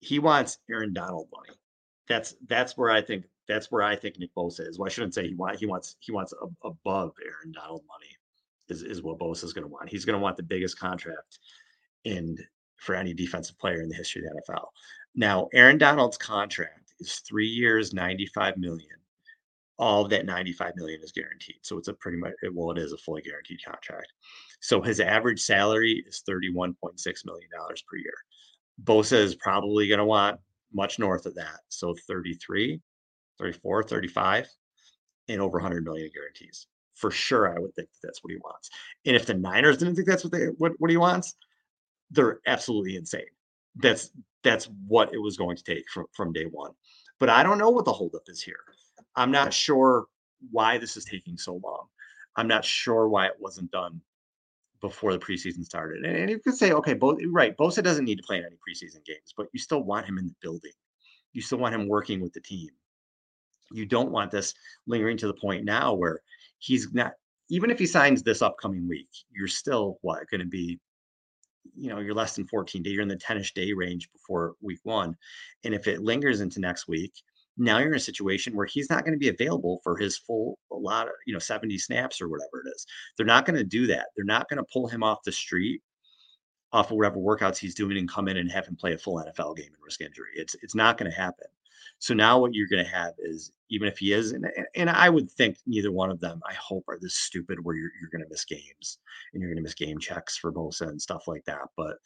He 0.00 0.18
wants 0.18 0.58
Aaron 0.70 0.92
Donald 0.92 1.28
money. 1.34 1.58
That's 2.08 2.34
that's 2.46 2.76
where 2.76 2.90
I 2.90 3.00
think 3.00 3.24
that's 3.48 3.70
where 3.70 3.82
I 3.82 3.96
think 3.96 4.18
Nick 4.18 4.34
Bosa 4.36 4.66
is. 4.68 4.78
Well, 4.78 4.86
I 4.86 4.90
shouldn't 4.90 5.14
say 5.14 5.28
he 5.28 5.34
want 5.34 5.58
he 5.58 5.66
wants 5.66 5.96
he 6.00 6.12
wants 6.12 6.32
a, 6.32 6.46
above 6.66 7.12
Aaron 7.24 7.52
Donald 7.52 7.82
money 7.88 8.10
is, 8.68 8.82
is 8.82 9.02
what 9.02 9.18
Bosa 9.18 9.44
is 9.44 9.52
going 9.52 9.64
to 9.64 9.72
want. 9.72 9.88
He's 9.88 10.04
going 10.04 10.18
to 10.18 10.22
want 10.22 10.36
the 10.36 10.42
biggest 10.42 10.78
contract 10.78 11.38
in 12.04 12.36
for 12.76 12.94
any 12.94 13.14
defensive 13.14 13.58
player 13.58 13.80
in 13.82 13.88
the 13.88 13.94
history 13.94 14.22
of 14.24 14.32
the 14.32 14.52
NFL. 14.52 14.66
Now, 15.14 15.48
Aaron 15.54 15.78
Donald's 15.78 16.18
contract 16.18 16.92
is 17.00 17.22
three 17.26 17.46
years, 17.46 17.94
95 17.94 18.58
million 18.58 18.96
all 19.78 20.04
of 20.04 20.10
that 20.10 20.26
95 20.26 20.72
million 20.76 21.00
is 21.02 21.12
guaranteed. 21.12 21.56
So 21.62 21.76
it's 21.78 21.88
a 21.88 21.94
pretty 21.94 22.18
much 22.18 22.32
well, 22.52 22.70
it 22.70 22.78
is 22.78 22.92
a 22.92 22.98
fully 22.98 23.22
guaranteed 23.22 23.60
contract. 23.64 24.12
So 24.60 24.80
his 24.80 25.00
average 25.00 25.40
salary 25.40 26.04
is 26.06 26.22
31.6 26.28 27.26
million 27.26 27.48
dollars 27.56 27.82
per 27.88 27.96
year. 27.96 28.14
Bosa 28.82 29.18
is 29.18 29.34
probably 29.34 29.88
going 29.88 29.98
to 29.98 30.04
want 30.04 30.40
much 30.76 30.98
north 31.00 31.26
of 31.26 31.34
that. 31.34 31.60
So 31.68 31.96
33, 32.06 32.80
34, 33.38 33.82
35, 33.82 34.48
and 35.28 35.40
over 35.40 35.58
100 35.58 35.84
million 35.84 36.10
guarantees 36.14 36.68
for 36.96 37.10
sure 37.10 37.54
I 37.54 37.60
would 37.60 37.74
think 37.74 37.88
that 37.92 38.08
that's 38.08 38.24
what 38.24 38.32
he 38.32 38.38
wants. 38.38 38.70
And 39.04 39.14
if 39.14 39.26
the 39.26 39.34
Niners 39.34 39.78
didn't 39.78 39.94
think 39.94 40.08
that's 40.08 40.24
what 40.24 40.32
they 40.32 40.46
what, 40.58 40.72
what 40.78 40.90
he 40.90 40.96
wants, 40.96 41.34
they're 42.10 42.40
absolutely 42.46 42.96
insane. 42.96 43.26
That's 43.76 44.10
that's 44.42 44.68
what 44.88 45.12
it 45.12 45.18
was 45.18 45.36
going 45.36 45.56
to 45.56 45.62
take 45.62 45.88
from, 45.90 46.06
from 46.12 46.32
day 46.32 46.44
one. 46.44 46.72
But 47.20 47.28
I 47.30 47.42
don't 47.42 47.58
know 47.58 47.70
what 47.70 47.84
the 47.84 47.92
holdup 47.92 48.22
is 48.28 48.42
here. 48.42 48.56
I'm 49.14 49.30
not 49.30 49.52
sure 49.52 50.06
why 50.50 50.78
this 50.78 50.96
is 50.96 51.04
taking 51.04 51.36
so 51.36 51.60
long. 51.62 51.86
I'm 52.36 52.48
not 52.48 52.64
sure 52.64 53.08
why 53.08 53.26
it 53.26 53.36
wasn't 53.38 53.70
done 53.70 54.00
before 54.80 55.12
the 55.12 55.18
preseason 55.18 55.64
started. 55.64 56.04
And, 56.04 56.16
and 56.16 56.30
you 56.30 56.38
could 56.38 56.54
say, 56.54 56.72
okay, 56.72 56.94
both 56.94 57.18
right, 57.30 57.56
Bosa 57.56 57.82
doesn't 57.82 58.04
need 58.04 58.16
to 58.16 58.22
play 58.22 58.38
in 58.38 58.44
any 58.44 58.56
preseason 58.56 59.04
games, 59.04 59.32
but 59.36 59.48
you 59.52 59.58
still 59.58 59.82
want 59.82 60.06
him 60.06 60.18
in 60.18 60.26
the 60.26 60.34
building. 60.40 60.72
You 61.32 61.42
still 61.42 61.58
want 61.58 61.74
him 61.74 61.88
working 61.88 62.20
with 62.20 62.32
the 62.32 62.40
team. 62.40 62.70
You 63.72 63.86
don't 63.86 64.10
want 64.10 64.30
this 64.30 64.54
lingering 64.86 65.16
to 65.18 65.26
the 65.26 65.34
point 65.34 65.64
now 65.64 65.92
where 65.92 66.20
he's 66.58 66.92
not 66.92 67.12
even 67.48 67.70
if 67.70 67.78
he 67.78 67.86
signs 67.86 68.22
this 68.22 68.42
upcoming 68.42 68.88
week, 68.88 69.08
you're 69.30 69.48
still 69.48 69.98
what 70.02 70.28
going 70.30 70.40
to 70.40 70.46
be, 70.46 70.80
you 71.76 71.88
know, 71.90 72.00
you're 72.00 72.14
less 72.14 72.34
than 72.34 72.46
14 72.46 72.82
days. 72.82 72.92
You're 72.92 73.02
in 73.02 73.08
the 73.08 73.16
10ish 73.16 73.54
day 73.54 73.72
range 73.72 74.10
before 74.12 74.54
week 74.60 74.80
one. 74.82 75.16
And 75.64 75.74
if 75.74 75.86
it 75.86 76.02
lingers 76.02 76.40
into 76.40 76.60
next 76.60 76.88
week, 76.88 77.12
now 77.56 77.78
you're 77.78 77.92
in 77.92 77.96
a 77.96 78.00
situation 78.00 78.54
where 78.54 78.66
he's 78.66 78.90
not 78.90 79.04
going 79.04 79.12
to 79.12 79.18
be 79.18 79.28
available 79.28 79.80
for 79.82 79.96
his 79.96 80.16
full 80.16 80.58
a 80.72 80.76
lot 80.76 81.06
of 81.06 81.12
you 81.26 81.32
know 81.32 81.38
70 81.38 81.78
snaps 81.78 82.20
or 82.20 82.28
whatever 82.28 82.62
it 82.64 82.70
is. 82.74 82.86
They're 83.16 83.26
not 83.26 83.46
going 83.46 83.56
to 83.56 83.64
do 83.64 83.86
that. 83.88 84.08
They're 84.14 84.24
not 84.24 84.48
going 84.48 84.58
to 84.58 84.72
pull 84.72 84.88
him 84.88 85.02
off 85.02 85.22
the 85.24 85.32
street 85.32 85.82
off 86.72 86.90
of 86.90 86.96
whatever 86.96 87.18
workouts 87.18 87.58
he's 87.58 87.74
doing 87.74 87.96
and 87.96 88.08
come 88.08 88.28
in 88.28 88.36
and 88.36 88.50
have 88.50 88.66
him 88.66 88.76
play 88.76 88.92
a 88.92 88.98
full 88.98 89.16
nfl 89.16 89.56
game 89.56 89.66
and 89.66 89.82
risk 89.82 90.00
injury. 90.00 90.30
It's 90.34 90.54
it's 90.62 90.74
not 90.74 90.98
going 90.98 91.10
to 91.10 91.16
happen. 91.16 91.46
So 91.98 92.12
now 92.12 92.38
what 92.38 92.52
you're 92.52 92.68
going 92.68 92.84
to 92.84 92.90
have 92.90 93.14
is 93.18 93.52
even 93.70 93.88
if 93.88 93.98
he 93.98 94.12
is 94.12 94.32
and, 94.32 94.46
and 94.74 94.90
i 94.90 95.08
would 95.08 95.30
think 95.30 95.56
neither 95.66 95.90
one 95.90 96.10
of 96.10 96.20
them 96.20 96.40
i 96.48 96.52
hope 96.54 96.84
are 96.88 96.98
this 97.00 97.14
stupid 97.14 97.58
where 97.64 97.74
you're, 97.74 97.90
you're 98.00 98.10
going 98.10 98.22
to 98.22 98.30
miss 98.30 98.44
games 98.44 98.98
and 99.32 99.40
you're 99.40 99.50
going 99.50 99.56
to 99.56 99.62
miss 99.62 99.74
game 99.74 99.98
checks 99.98 100.36
for 100.36 100.52
bosa 100.52 100.88
and 100.88 101.00
stuff 101.00 101.26
like 101.26 101.44
that. 101.46 101.62
But 101.76 101.96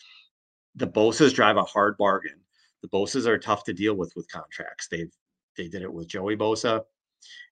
the 0.75 0.87
bosas 0.87 1.35
drive 1.35 1.57
a 1.57 1.65
hard 1.65 1.97
bargain. 1.97 2.41
The 2.83 2.89
bosas 2.89 3.27
are 3.27 3.39
tough 3.39 3.65
to 3.65 3.73
deal 3.73 3.95
with 3.95 4.13
with 4.17 4.31
contracts. 4.31 4.89
They've 4.89 5.13
they 5.57 5.69
did 5.69 5.83
it 5.83 5.93
with 5.93 6.09
Joey 6.09 6.37
Bosa. 6.37 6.83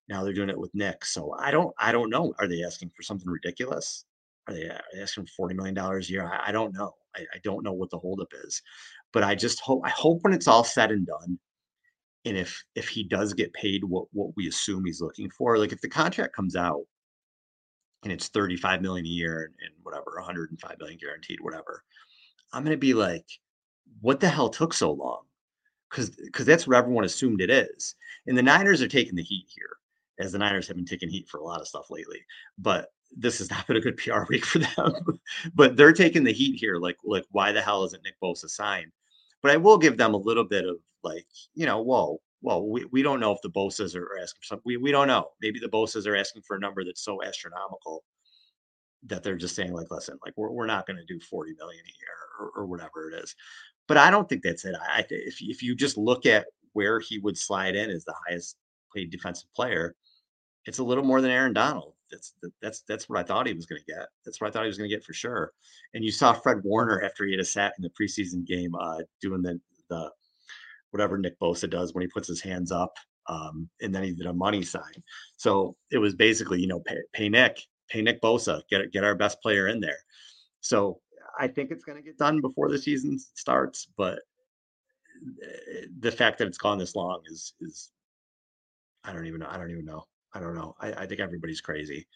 Now 0.08 0.24
they're 0.24 0.32
doing 0.32 0.48
it 0.48 0.58
with 0.58 0.74
Nick. 0.74 1.04
So 1.04 1.34
I 1.38 1.50
don't 1.50 1.74
I 1.78 1.92
don't 1.92 2.10
know. 2.10 2.34
Are 2.38 2.48
they 2.48 2.62
asking 2.64 2.90
for 2.96 3.02
something 3.02 3.28
ridiculous? 3.28 4.04
Are 4.46 4.54
they, 4.54 4.64
are 4.64 4.80
they 4.94 5.02
asking 5.02 5.26
for 5.26 5.32
forty 5.32 5.54
million 5.54 5.74
dollars 5.74 6.08
a 6.08 6.12
year? 6.12 6.26
I, 6.26 6.48
I 6.48 6.52
don't 6.52 6.74
know. 6.74 6.94
I, 7.14 7.20
I, 7.34 7.38
don't 7.44 7.64
know 7.64 7.72
what 7.72 7.90
the 7.90 7.98
holdup 7.98 8.28
is, 8.44 8.62
but 9.12 9.22
I 9.22 9.34
just 9.34 9.60
hope 9.60 9.82
I 9.84 9.90
hope 9.90 10.22
when 10.22 10.32
it's 10.32 10.48
all 10.48 10.64
said 10.64 10.90
and 10.90 11.06
done, 11.06 11.38
and 12.24 12.36
if 12.36 12.62
if 12.74 12.88
he 12.88 13.04
does 13.04 13.34
get 13.34 13.52
paid 13.52 13.84
what 13.84 14.06
what 14.12 14.34
we 14.36 14.48
assume 14.48 14.84
he's 14.84 15.00
looking 15.02 15.30
for, 15.30 15.58
like 15.58 15.72
if 15.72 15.80
the 15.80 15.88
contract 15.88 16.34
comes 16.34 16.56
out 16.56 16.82
and 18.04 18.12
it's 18.12 18.28
thirty 18.28 18.56
five 18.56 18.80
million 18.80 19.04
a 19.04 19.08
year 19.08 19.44
and, 19.44 19.54
and 19.64 19.74
whatever, 19.82 20.14
one 20.16 20.24
hundred 20.24 20.50
and 20.50 20.60
five 20.60 20.78
million 20.78 20.98
guaranteed, 20.98 21.40
whatever, 21.40 21.82
I'm 22.52 22.64
gonna 22.64 22.76
be 22.78 22.94
like, 22.94 23.26
what 24.00 24.20
the 24.20 24.28
hell 24.28 24.48
took 24.48 24.72
so 24.72 24.92
long? 24.92 25.22
Because 25.90 26.10
because 26.10 26.46
that's 26.46 26.66
what 26.66 26.76
everyone 26.76 27.04
assumed 27.04 27.40
it 27.40 27.50
is. 27.50 27.94
And 28.26 28.36
the 28.36 28.42
Niners 28.42 28.82
are 28.82 28.88
taking 28.88 29.14
the 29.14 29.22
heat 29.22 29.46
here, 29.48 29.76
as 30.18 30.32
the 30.32 30.38
Niners 30.38 30.66
have 30.68 30.76
been 30.76 30.84
taking 30.84 31.08
heat 31.08 31.28
for 31.28 31.38
a 31.38 31.44
lot 31.44 31.60
of 31.60 31.68
stuff 31.68 31.90
lately. 31.90 32.20
But 32.58 32.88
this 33.16 33.38
has 33.38 33.50
not 33.50 33.66
been 33.66 33.76
a 33.76 33.80
good 33.80 33.96
PR 33.96 34.24
week 34.28 34.44
for 34.44 34.58
them. 34.58 35.20
but 35.54 35.76
they're 35.76 35.92
taking 35.92 36.24
the 36.24 36.32
heat 36.32 36.56
here. 36.58 36.76
Like 36.76 36.96
like 37.04 37.24
why 37.30 37.52
the 37.52 37.62
hell 37.62 37.84
isn't 37.84 38.04
Nick 38.04 38.16
Bosa 38.22 38.48
signed? 38.48 38.92
But 39.42 39.52
I 39.52 39.56
will 39.56 39.78
give 39.78 39.96
them 39.96 40.14
a 40.14 40.18
little 40.18 40.44
bit 40.44 40.66
of 40.66 40.76
like 41.02 41.26
you 41.54 41.66
know 41.66 41.80
whoa. 41.82 42.20
Well, 42.40 42.68
we, 42.68 42.84
we 42.92 43.02
don't 43.02 43.18
know 43.18 43.32
if 43.32 43.42
the 43.42 43.50
Bosas 43.50 43.96
are 43.96 44.16
asking 44.16 44.38
for 44.40 44.44
something. 44.44 44.62
We, 44.64 44.76
we 44.76 44.92
don't 44.92 45.08
know. 45.08 45.30
Maybe 45.42 45.58
the 45.58 45.66
Bosas 45.66 46.06
are 46.06 46.14
asking 46.14 46.42
for 46.42 46.54
a 46.54 46.60
number 46.60 46.84
that's 46.84 47.04
so 47.04 47.20
astronomical 47.20 48.04
that 49.06 49.22
they're 49.22 49.36
just 49.36 49.54
saying 49.54 49.72
like, 49.72 49.90
listen, 49.90 50.18
like 50.24 50.34
we're, 50.36 50.50
we're 50.50 50.66
not 50.66 50.86
going 50.86 50.98
to 50.98 51.04
do 51.04 51.20
40 51.20 51.54
million 51.58 51.82
a 51.84 51.98
year 51.98 52.16
or, 52.40 52.62
or 52.62 52.66
whatever 52.66 53.10
it 53.10 53.22
is. 53.22 53.34
But 53.88 53.96
I 53.96 54.10
don't 54.10 54.28
think 54.28 54.42
that's 54.42 54.64
it. 54.64 54.76
I, 54.80 55.04
if 55.10 55.40
if 55.40 55.62
you 55.62 55.74
just 55.74 55.96
look 55.96 56.26
at 56.26 56.46
where 56.74 57.00
he 57.00 57.18
would 57.18 57.36
slide 57.36 57.74
in 57.74 57.90
as 57.90 58.04
the 58.04 58.14
highest 58.26 58.56
paid 58.94 59.10
defensive 59.10 59.52
player, 59.54 59.96
it's 60.66 60.78
a 60.78 60.84
little 60.84 61.04
more 61.04 61.20
than 61.20 61.30
Aaron 61.30 61.54
Donald. 61.54 61.94
That's 62.10 62.34
that's 62.62 62.82
that's 62.82 63.08
what 63.08 63.18
I 63.18 63.22
thought 63.22 63.46
he 63.46 63.54
was 63.54 63.66
going 63.66 63.80
to 63.80 63.92
get. 63.92 64.06
That's 64.24 64.40
what 64.40 64.48
I 64.48 64.50
thought 64.50 64.62
he 64.62 64.68
was 64.68 64.78
going 64.78 64.88
to 64.88 64.94
get 64.94 65.04
for 65.04 65.12
sure. 65.14 65.52
And 65.94 66.04
you 66.04 66.10
saw 66.10 66.32
Fred 66.32 66.58
Warner 66.62 67.02
after 67.02 67.24
he 67.24 67.32
had 67.32 67.40
a 67.40 67.44
sack 67.44 67.72
in 67.78 67.82
the 67.82 67.90
preseason 67.90 68.46
game, 68.46 68.74
uh, 68.74 69.00
doing 69.20 69.42
the 69.42 69.60
the 69.88 70.10
whatever 70.90 71.18
Nick 71.18 71.38
Bosa 71.40 71.68
does 71.68 71.94
when 71.94 72.02
he 72.02 72.08
puts 72.08 72.28
his 72.28 72.40
hands 72.40 72.72
up, 72.72 72.94
um, 73.28 73.68
and 73.80 73.94
then 73.94 74.02
he 74.02 74.12
did 74.12 74.26
a 74.26 74.32
money 74.32 74.62
sign. 74.62 75.02
So 75.36 75.76
it 75.90 75.98
was 75.98 76.14
basically, 76.14 76.60
you 76.60 76.66
know, 76.66 76.80
pay, 76.80 76.96
pay 77.12 77.28
Nick, 77.28 77.60
pay 77.88 78.02
Nick 78.02 78.20
Bosa, 78.22 78.62
get 78.70 78.90
get 78.92 79.04
our 79.04 79.14
best 79.14 79.40
player 79.42 79.68
in 79.68 79.80
there. 79.80 79.98
So 80.60 81.00
I 81.38 81.48
think 81.48 81.70
it's 81.70 81.84
going 81.84 81.96
to 81.96 82.04
get 82.04 82.18
done 82.18 82.40
before 82.40 82.68
the 82.68 82.78
season 82.78 83.18
starts, 83.34 83.88
but 83.96 84.18
eh, 85.42 85.86
the 86.00 86.12
fact 86.12 86.38
that 86.38 86.48
it's 86.48 86.58
gone 86.58 86.78
this 86.78 86.96
long 86.96 87.20
is 87.30 87.54
is 87.60 87.90
I 89.04 89.12
don't 89.12 89.26
even 89.26 89.40
know. 89.40 89.48
I 89.48 89.56
don't 89.56 89.70
even 89.70 89.84
know. 89.84 90.04
I 90.34 90.40
don't 90.40 90.54
know. 90.54 90.74
I, 90.80 90.92
I 90.92 91.06
think 91.06 91.20
everybody's 91.20 91.60
crazy. 91.60 92.06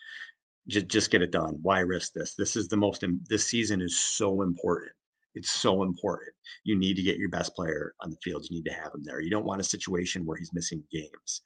Just 0.68 0.88
just 0.88 1.10
get 1.10 1.22
it 1.22 1.32
done. 1.32 1.58
Why 1.62 1.80
risk 1.80 2.12
this? 2.12 2.34
This 2.34 2.56
is 2.56 2.68
the 2.68 2.76
most. 2.76 3.04
This 3.28 3.46
season 3.46 3.80
is 3.80 3.98
so 3.98 4.42
important. 4.42 4.92
It's 5.34 5.50
so 5.50 5.82
important. 5.82 6.32
You 6.64 6.78
need 6.78 6.94
to 6.96 7.02
get 7.02 7.16
your 7.16 7.30
best 7.30 7.54
player 7.54 7.94
on 8.00 8.10
the 8.10 8.18
field. 8.22 8.44
You 8.48 8.56
need 8.56 8.68
to 8.68 8.74
have 8.74 8.92
him 8.94 9.02
there. 9.02 9.20
You 9.20 9.30
don't 9.30 9.46
want 9.46 9.62
a 9.62 9.64
situation 9.64 10.26
where 10.26 10.36
he's 10.36 10.52
missing 10.52 10.82
games. 10.92 11.40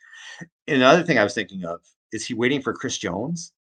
And 0.67 0.79
another 0.79 1.05
thing 1.05 1.19
I 1.19 1.25
was 1.25 1.35
thinking 1.35 1.65
of 1.65 1.81
is 2.13 2.27
he 2.27 2.35
waiting 2.35 2.61
for 2.61 2.73
Chris 2.73 2.99
Jones? 2.99 3.53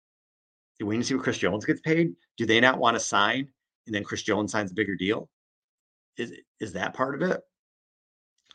You 0.80 0.88
waiting 0.88 1.02
to 1.02 1.08
see 1.08 1.16
what 1.16 1.24
Chris 1.24 1.38
Jones 1.38 1.64
gets 1.64 1.82
paid? 1.82 2.14
Do 2.38 2.46
they 2.46 2.60
not 2.60 2.80
want 2.80 2.96
to 2.96 3.00
sign 3.00 3.48
and 3.86 3.96
then 3.96 4.04
Chris 4.04 4.24
Jones 4.24 4.52
signs 4.52 4.72
a 4.72 4.76
bigger 4.76 4.96
deal? 4.96 5.30
Is 6.18 6.34
is 6.60 6.74
that 6.74 6.94
part 6.94 7.16
of 7.16 7.30
it? 7.30 7.42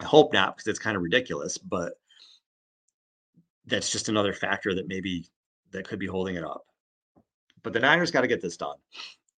I 0.00 0.04
hope 0.04 0.32
not 0.32 0.56
because 0.56 0.68
it's 0.68 0.78
kind 0.78 0.96
of 0.96 1.02
ridiculous, 1.02 1.58
but 1.58 1.94
that's 3.66 3.92
just 3.92 4.08
another 4.08 4.32
factor 4.32 4.74
that 4.74 4.88
maybe 4.88 5.26
that 5.72 5.86
could 5.86 5.98
be 5.98 6.06
holding 6.06 6.36
it 6.36 6.44
up. 6.44 6.64
But 7.62 7.72
the 7.72 7.80
Niners 7.80 8.10
got 8.10 8.22
to 8.22 8.26
get 8.26 8.40
this 8.40 8.56
done. 8.56 8.76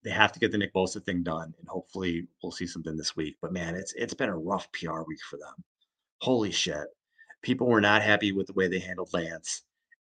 They 0.04 0.10
have 0.10 0.32
to 0.32 0.38
get 0.38 0.52
the 0.52 0.58
Nick 0.58 0.72
Bosa 0.72 1.02
thing 1.04 1.22
done, 1.22 1.54
and 1.58 1.68
hopefully 1.68 2.26
we'll 2.42 2.52
see 2.52 2.66
something 2.66 2.96
this 2.96 3.16
week. 3.16 3.36
But 3.42 3.52
man, 3.52 3.74
it's 3.74 3.92
it's 3.94 4.14
been 4.14 4.28
a 4.28 4.36
rough 4.36 4.70
PR 4.72 5.02
week 5.02 5.20
for 5.28 5.36
them. 5.36 5.64
Holy 6.20 6.50
shit. 6.50 6.86
People 7.42 7.66
were 7.66 7.80
not 7.80 8.02
happy 8.02 8.30
with 8.30 8.46
the 8.46 8.52
way 8.52 8.68
they 8.68 8.78
handled 8.78 9.12
Lance. 9.12 9.62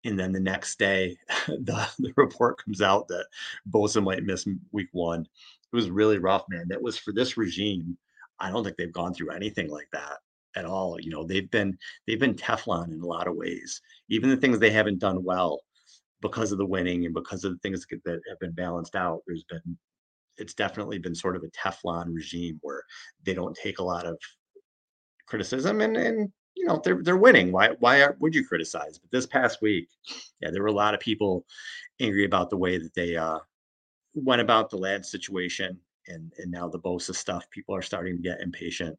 And 0.06 0.20
then 0.20 0.32
the 0.32 0.40
next 0.40 0.78
day, 0.78 1.18
the, 1.48 1.88
the 1.98 2.14
report 2.16 2.64
comes 2.64 2.82
out 2.82 3.08
that 3.08 3.26
Bosa 3.70 4.04
might 4.04 4.24
miss 4.24 4.48
week 4.72 4.90
one 4.92 5.28
it 5.74 5.76
was 5.76 5.90
really 5.90 6.20
rough, 6.20 6.44
man. 6.50 6.68
That 6.70 6.82
was 6.82 6.98
for 6.98 7.12
this 7.12 7.36
regime. 7.36 7.98
I 8.40 8.52
don't 8.52 8.64
think 8.64 8.78
they've 8.78 8.92
gone 8.92 9.14
through 9.14 9.32
anything 9.32 9.70
like 9.70 9.88
that 9.92 10.18
at 10.56 10.66
all. 10.66 11.00
You 11.00 11.10
know, 11.10 11.24
they've 11.24 11.50
been 11.50 11.78
they've 12.08 12.20
been 12.20 12.36
Teflon 12.36 12.94
in 12.94 13.02
a 13.02 13.06
lot 13.06 13.28
of 13.28 13.36
ways. 13.36 13.82
Even 14.10 14.30
the 14.30 14.38
things 14.38 14.60
they 14.60 14.70
haven't 14.70 15.00
done 15.00 15.24
well 15.24 15.62
because 16.22 16.52
of 16.52 16.58
the 16.58 16.66
winning 16.66 17.06
and 17.06 17.14
because 17.14 17.44
of 17.44 17.52
the 17.52 17.60
things 17.60 17.86
that 18.06 18.22
have 18.30 18.40
been 18.40 18.54
balanced 18.54 18.96
out. 18.96 19.22
There's 19.28 19.44
been 19.44 19.78
it's 20.38 20.54
definitely 20.54 20.98
been 20.98 21.16
sort 21.16 21.36
of 21.36 21.44
a 21.44 21.50
Teflon 21.50 22.14
regime 22.14 22.60
where 22.62 22.84
they 23.24 23.34
don't 23.34 23.56
take 23.56 23.80
a 23.80 23.84
lot 23.84 24.06
of 24.06 24.18
criticism 25.28 25.82
and 25.82 25.98
and 25.98 26.32
you 26.56 26.66
know 26.66 26.82
they're 26.84 27.02
they're 27.02 27.18
winning. 27.18 27.52
Why 27.52 27.70
why 27.80 28.08
would 28.20 28.36
you 28.36 28.46
criticize? 28.46 29.00
But 29.00 29.12
this 29.12 29.26
past 29.26 29.62
week, 29.62 29.88
yeah, 30.40 30.52
there 30.52 30.62
were 30.62 30.68
a 30.68 30.72
lot 30.72 30.94
of 30.94 31.00
people 31.00 31.46
angry 32.00 32.26
about 32.26 32.50
the 32.50 32.58
way 32.58 32.78
that 32.78 32.94
they 32.94 33.16
uh 33.16 33.40
went 34.14 34.42
about 34.42 34.70
the 34.70 34.78
lad 34.78 35.06
situation 35.06 35.80
and 36.08 36.32
and 36.38 36.52
now 36.52 36.68
the 36.68 36.80
Bosa 36.80 37.16
stuff, 37.16 37.50
people 37.50 37.76
are 37.76 37.82
starting 37.82 38.18
to 38.18 38.22
get 38.22 38.42
impatient. 38.42 38.98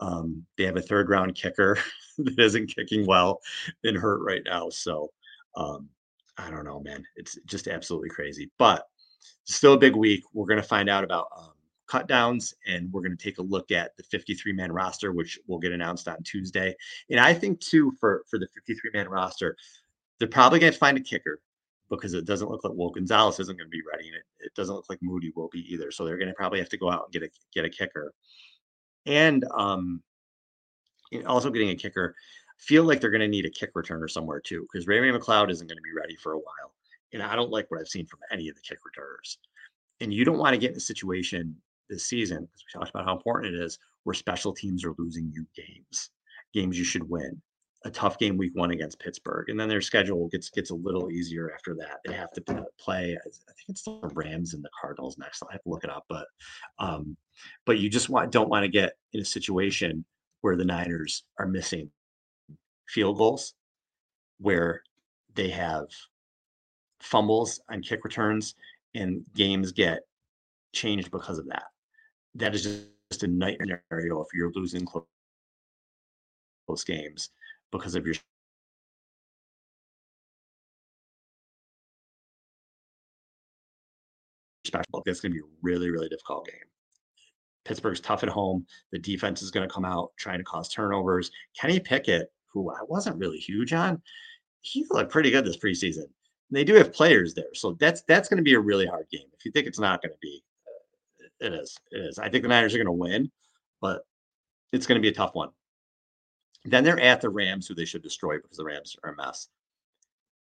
Um, 0.00 0.44
they 0.56 0.64
have 0.64 0.76
a 0.76 0.82
third 0.82 1.08
round 1.08 1.34
kicker 1.34 1.78
that 2.18 2.38
isn't 2.38 2.74
kicking 2.74 3.06
well 3.06 3.40
and 3.84 3.96
hurt 3.96 4.22
right 4.24 4.42
now. 4.44 4.68
So 4.68 5.10
um, 5.56 5.88
I 6.38 6.50
don't 6.50 6.64
know, 6.64 6.80
man. 6.80 7.04
It's 7.16 7.38
just 7.46 7.68
absolutely 7.68 8.08
crazy. 8.08 8.50
But 8.58 8.86
still 9.44 9.74
a 9.74 9.78
big 9.78 9.96
week. 9.96 10.24
We're 10.32 10.46
going 10.46 10.60
to 10.60 10.66
find 10.66 10.88
out 10.88 11.04
about 11.04 11.28
um, 11.36 11.52
cut 11.86 12.08
downs 12.08 12.54
and 12.66 12.90
we're 12.92 13.02
going 13.02 13.16
to 13.16 13.22
take 13.22 13.38
a 13.38 13.42
look 13.42 13.70
at 13.70 13.96
the 13.96 14.02
53 14.04 14.52
man 14.52 14.72
roster, 14.72 15.12
which 15.12 15.38
will 15.46 15.58
get 15.58 15.72
announced 15.72 16.08
on 16.08 16.22
Tuesday. 16.22 16.74
And 17.10 17.20
I 17.20 17.34
think 17.34 17.60
too 17.60 17.92
for 18.00 18.24
for 18.28 18.38
the 18.38 18.48
53 18.54 18.90
man 18.94 19.08
roster, 19.08 19.56
they're 20.18 20.28
probably 20.28 20.58
going 20.58 20.72
to 20.72 20.78
find 20.78 20.96
a 20.96 21.02
kicker 21.02 21.40
because 21.96 22.14
it 22.14 22.24
doesn't 22.24 22.50
look 22.50 22.64
like 22.64 22.72
well 22.74 22.90
Gonzalez 22.90 23.38
isn't 23.40 23.56
going 23.56 23.70
to 23.70 23.76
be 23.76 23.82
ready, 23.90 24.08
and 24.08 24.16
it, 24.16 24.24
it 24.40 24.54
doesn't 24.54 24.74
look 24.74 24.86
like 24.88 24.98
Moody 25.02 25.32
will 25.34 25.48
be 25.48 25.72
either. 25.72 25.90
So 25.90 26.04
they're 26.04 26.18
going 26.18 26.28
to 26.28 26.34
probably 26.34 26.58
have 26.58 26.68
to 26.70 26.78
go 26.78 26.90
out 26.90 27.04
and 27.04 27.12
get 27.12 27.22
a 27.22 27.30
get 27.54 27.64
a 27.64 27.70
kicker, 27.70 28.12
and 29.06 29.44
um, 29.54 30.02
also 31.26 31.50
getting 31.50 31.70
a 31.70 31.76
kicker. 31.76 32.14
Feel 32.58 32.84
like 32.84 33.00
they're 33.00 33.10
going 33.10 33.20
to 33.20 33.28
need 33.28 33.44
a 33.44 33.50
kick 33.50 33.74
returner 33.74 34.08
somewhere 34.08 34.40
too, 34.40 34.66
because 34.70 34.86
Ray 34.86 35.00
Ray 35.00 35.10
McCloud 35.10 35.50
isn't 35.50 35.66
going 35.66 35.76
to 35.76 35.82
be 35.82 35.92
ready 35.96 36.16
for 36.16 36.32
a 36.32 36.38
while, 36.38 36.74
and 37.12 37.22
I 37.22 37.34
don't 37.34 37.50
like 37.50 37.70
what 37.70 37.80
I've 37.80 37.88
seen 37.88 38.06
from 38.06 38.20
any 38.30 38.48
of 38.48 38.54
the 38.54 38.62
kick 38.62 38.78
returners. 38.84 39.38
And 40.00 40.14
you 40.14 40.24
don't 40.24 40.38
want 40.38 40.54
to 40.54 40.58
get 40.58 40.70
in 40.70 40.76
a 40.76 40.80
situation 40.80 41.56
this 41.88 42.06
season, 42.06 42.42
because 42.42 42.64
we 42.64 42.78
talked 42.78 42.90
about 42.90 43.04
how 43.04 43.16
important 43.16 43.54
it 43.54 43.60
is, 43.60 43.78
where 44.04 44.14
special 44.14 44.52
teams 44.52 44.84
are 44.84 44.94
losing 44.96 45.30
you 45.32 45.46
games, 45.56 46.10
games 46.54 46.78
you 46.78 46.84
should 46.84 47.08
win. 47.08 47.42
A 47.84 47.90
tough 47.90 48.18
game 48.18 48.36
week 48.36 48.52
one 48.54 48.70
against 48.70 49.00
Pittsburgh, 49.00 49.48
and 49.48 49.58
then 49.58 49.68
their 49.68 49.80
schedule 49.80 50.28
gets 50.28 50.50
gets 50.50 50.70
a 50.70 50.74
little 50.74 51.10
easier 51.10 51.52
after 51.52 51.74
that. 51.74 52.00
They 52.04 52.14
have 52.14 52.32
to 52.32 52.64
play. 52.78 53.16
I 53.18 53.28
think 53.28 53.68
it's 53.68 53.82
the 53.82 54.10
Rams 54.14 54.54
and 54.54 54.64
the 54.64 54.70
Cardinals 54.80 55.18
next. 55.18 55.42
I'll 55.42 55.50
have 55.50 55.62
to 55.62 55.68
look 55.68 55.84
it 55.84 55.90
up, 55.90 56.04
but 56.08 56.26
um, 56.78 57.16
but 57.66 57.78
you 57.78 57.88
just 57.88 58.08
want 58.08 58.30
don't 58.30 58.48
want 58.48 58.64
to 58.64 58.68
get 58.68 58.92
in 59.12 59.20
a 59.20 59.24
situation 59.24 60.04
where 60.42 60.56
the 60.56 60.64
Niners 60.64 61.24
are 61.38 61.46
missing 61.46 61.90
field 62.88 63.18
goals, 63.18 63.54
where 64.38 64.82
they 65.34 65.50
have 65.50 65.86
fumbles 67.00 67.60
on 67.70 67.82
kick 67.82 68.04
returns, 68.04 68.54
and 68.94 69.24
games 69.34 69.72
get 69.72 70.02
changed 70.72 71.10
because 71.10 71.38
of 71.38 71.48
that. 71.48 71.64
That 72.34 72.54
is 72.54 72.86
just 73.10 73.24
a 73.24 73.26
nightmare 73.26 73.82
scenario 73.90 74.20
if 74.20 74.28
you're 74.34 74.52
losing 74.54 74.86
close 74.86 75.04
games 76.84 77.30
because 77.72 77.94
of 77.94 78.06
your 78.06 78.14
special. 84.64 85.02
It's 85.06 85.20
going 85.20 85.32
to 85.32 85.38
be 85.38 85.44
a 85.44 85.50
really, 85.62 85.90
really 85.90 86.08
difficult 86.08 86.46
game. 86.46 86.54
Pittsburgh's 87.64 88.00
tough 88.00 88.22
at 88.22 88.28
home. 88.28 88.66
The 88.90 88.98
defense 88.98 89.42
is 89.42 89.50
going 89.50 89.68
to 89.68 89.72
come 89.72 89.84
out 89.84 90.10
trying 90.16 90.38
to 90.38 90.44
cause 90.44 90.68
turnovers. 90.68 91.30
Kenny 91.58 91.78
Pickett, 91.80 92.32
who 92.52 92.70
I 92.70 92.78
wasn't 92.88 93.18
really 93.18 93.38
huge 93.38 93.72
on, 93.72 94.00
he 94.62 94.86
looked 94.90 95.12
pretty 95.12 95.30
good 95.30 95.44
this 95.44 95.56
preseason. 95.56 96.04
They 96.50 96.64
do 96.64 96.74
have 96.74 96.92
players 96.92 97.34
there, 97.34 97.54
so 97.54 97.76
that's 97.80 98.02
that's 98.02 98.28
going 98.28 98.36
to 98.36 98.42
be 98.42 98.54
a 98.54 98.60
really 98.60 98.86
hard 98.86 99.06
game. 99.10 99.26
If 99.32 99.44
you 99.44 99.52
think 99.52 99.66
it's 99.66 99.80
not 99.80 100.02
going 100.02 100.12
to 100.12 100.18
be, 100.20 100.44
it 101.40 101.54
is. 101.54 101.78
It 101.90 101.98
is. 101.98 102.18
I 102.18 102.28
think 102.28 102.42
the 102.42 102.48
Niners 102.48 102.74
are 102.74 102.78
going 102.78 102.86
to 102.86 102.92
win, 102.92 103.30
but 103.80 104.02
it's 104.70 104.86
going 104.86 104.96
to 104.96 105.02
be 105.02 105.08
a 105.08 105.14
tough 105.14 105.34
one. 105.34 105.48
Then 106.64 106.84
they're 106.84 107.00
at 107.00 107.20
the 107.20 107.28
Rams, 107.28 107.66
who 107.66 107.74
they 107.74 107.84
should 107.84 108.02
destroy 108.02 108.36
because 108.36 108.56
the 108.56 108.64
Rams 108.64 108.96
are 109.02 109.12
a 109.12 109.16
mess. 109.16 109.48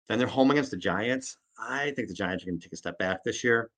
Then 0.09 0.18
they're 0.18 0.29
home 0.29 0.51
against 0.51 0.70
the 0.70 0.77
Giants. 0.77 1.38
I 1.59 1.92
think 1.92 2.09
the 2.09 2.14
Giants 2.14 2.42
are 2.42 2.46
going 2.46 2.59
to 2.59 2.64
take 2.64 2.72
a 2.72 2.77
step 2.77 2.98
back 2.98 3.25
this 3.25 3.42
year. 3.42 3.70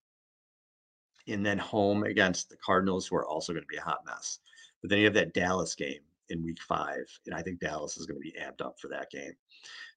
And 1.28 1.44
then 1.46 1.58
home 1.58 2.04
against 2.04 2.50
the 2.50 2.56
Cardinals, 2.56 3.06
who 3.06 3.16
are 3.16 3.26
also 3.26 3.52
going 3.52 3.62
to 3.62 3.68
be 3.68 3.76
a 3.76 3.82
hot 3.82 4.04
mess. 4.04 4.40
But 4.82 4.90
then 4.90 4.98
you 4.98 5.04
have 5.04 5.14
that 5.14 5.32
Dallas 5.32 5.74
game 5.74 6.00
in 6.28 6.42
week 6.42 6.60
five. 6.60 7.04
And 7.26 7.34
I 7.34 7.42
think 7.42 7.60
Dallas 7.60 7.96
is 7.96 8.06
going 8.06 8.20
to 8.20 8.20
be 8.20 8.34
amped 8.38 8.64
up 8.64 8.78
for 8.80 8.88
that 8.88 9.10
game. 9.10 9.32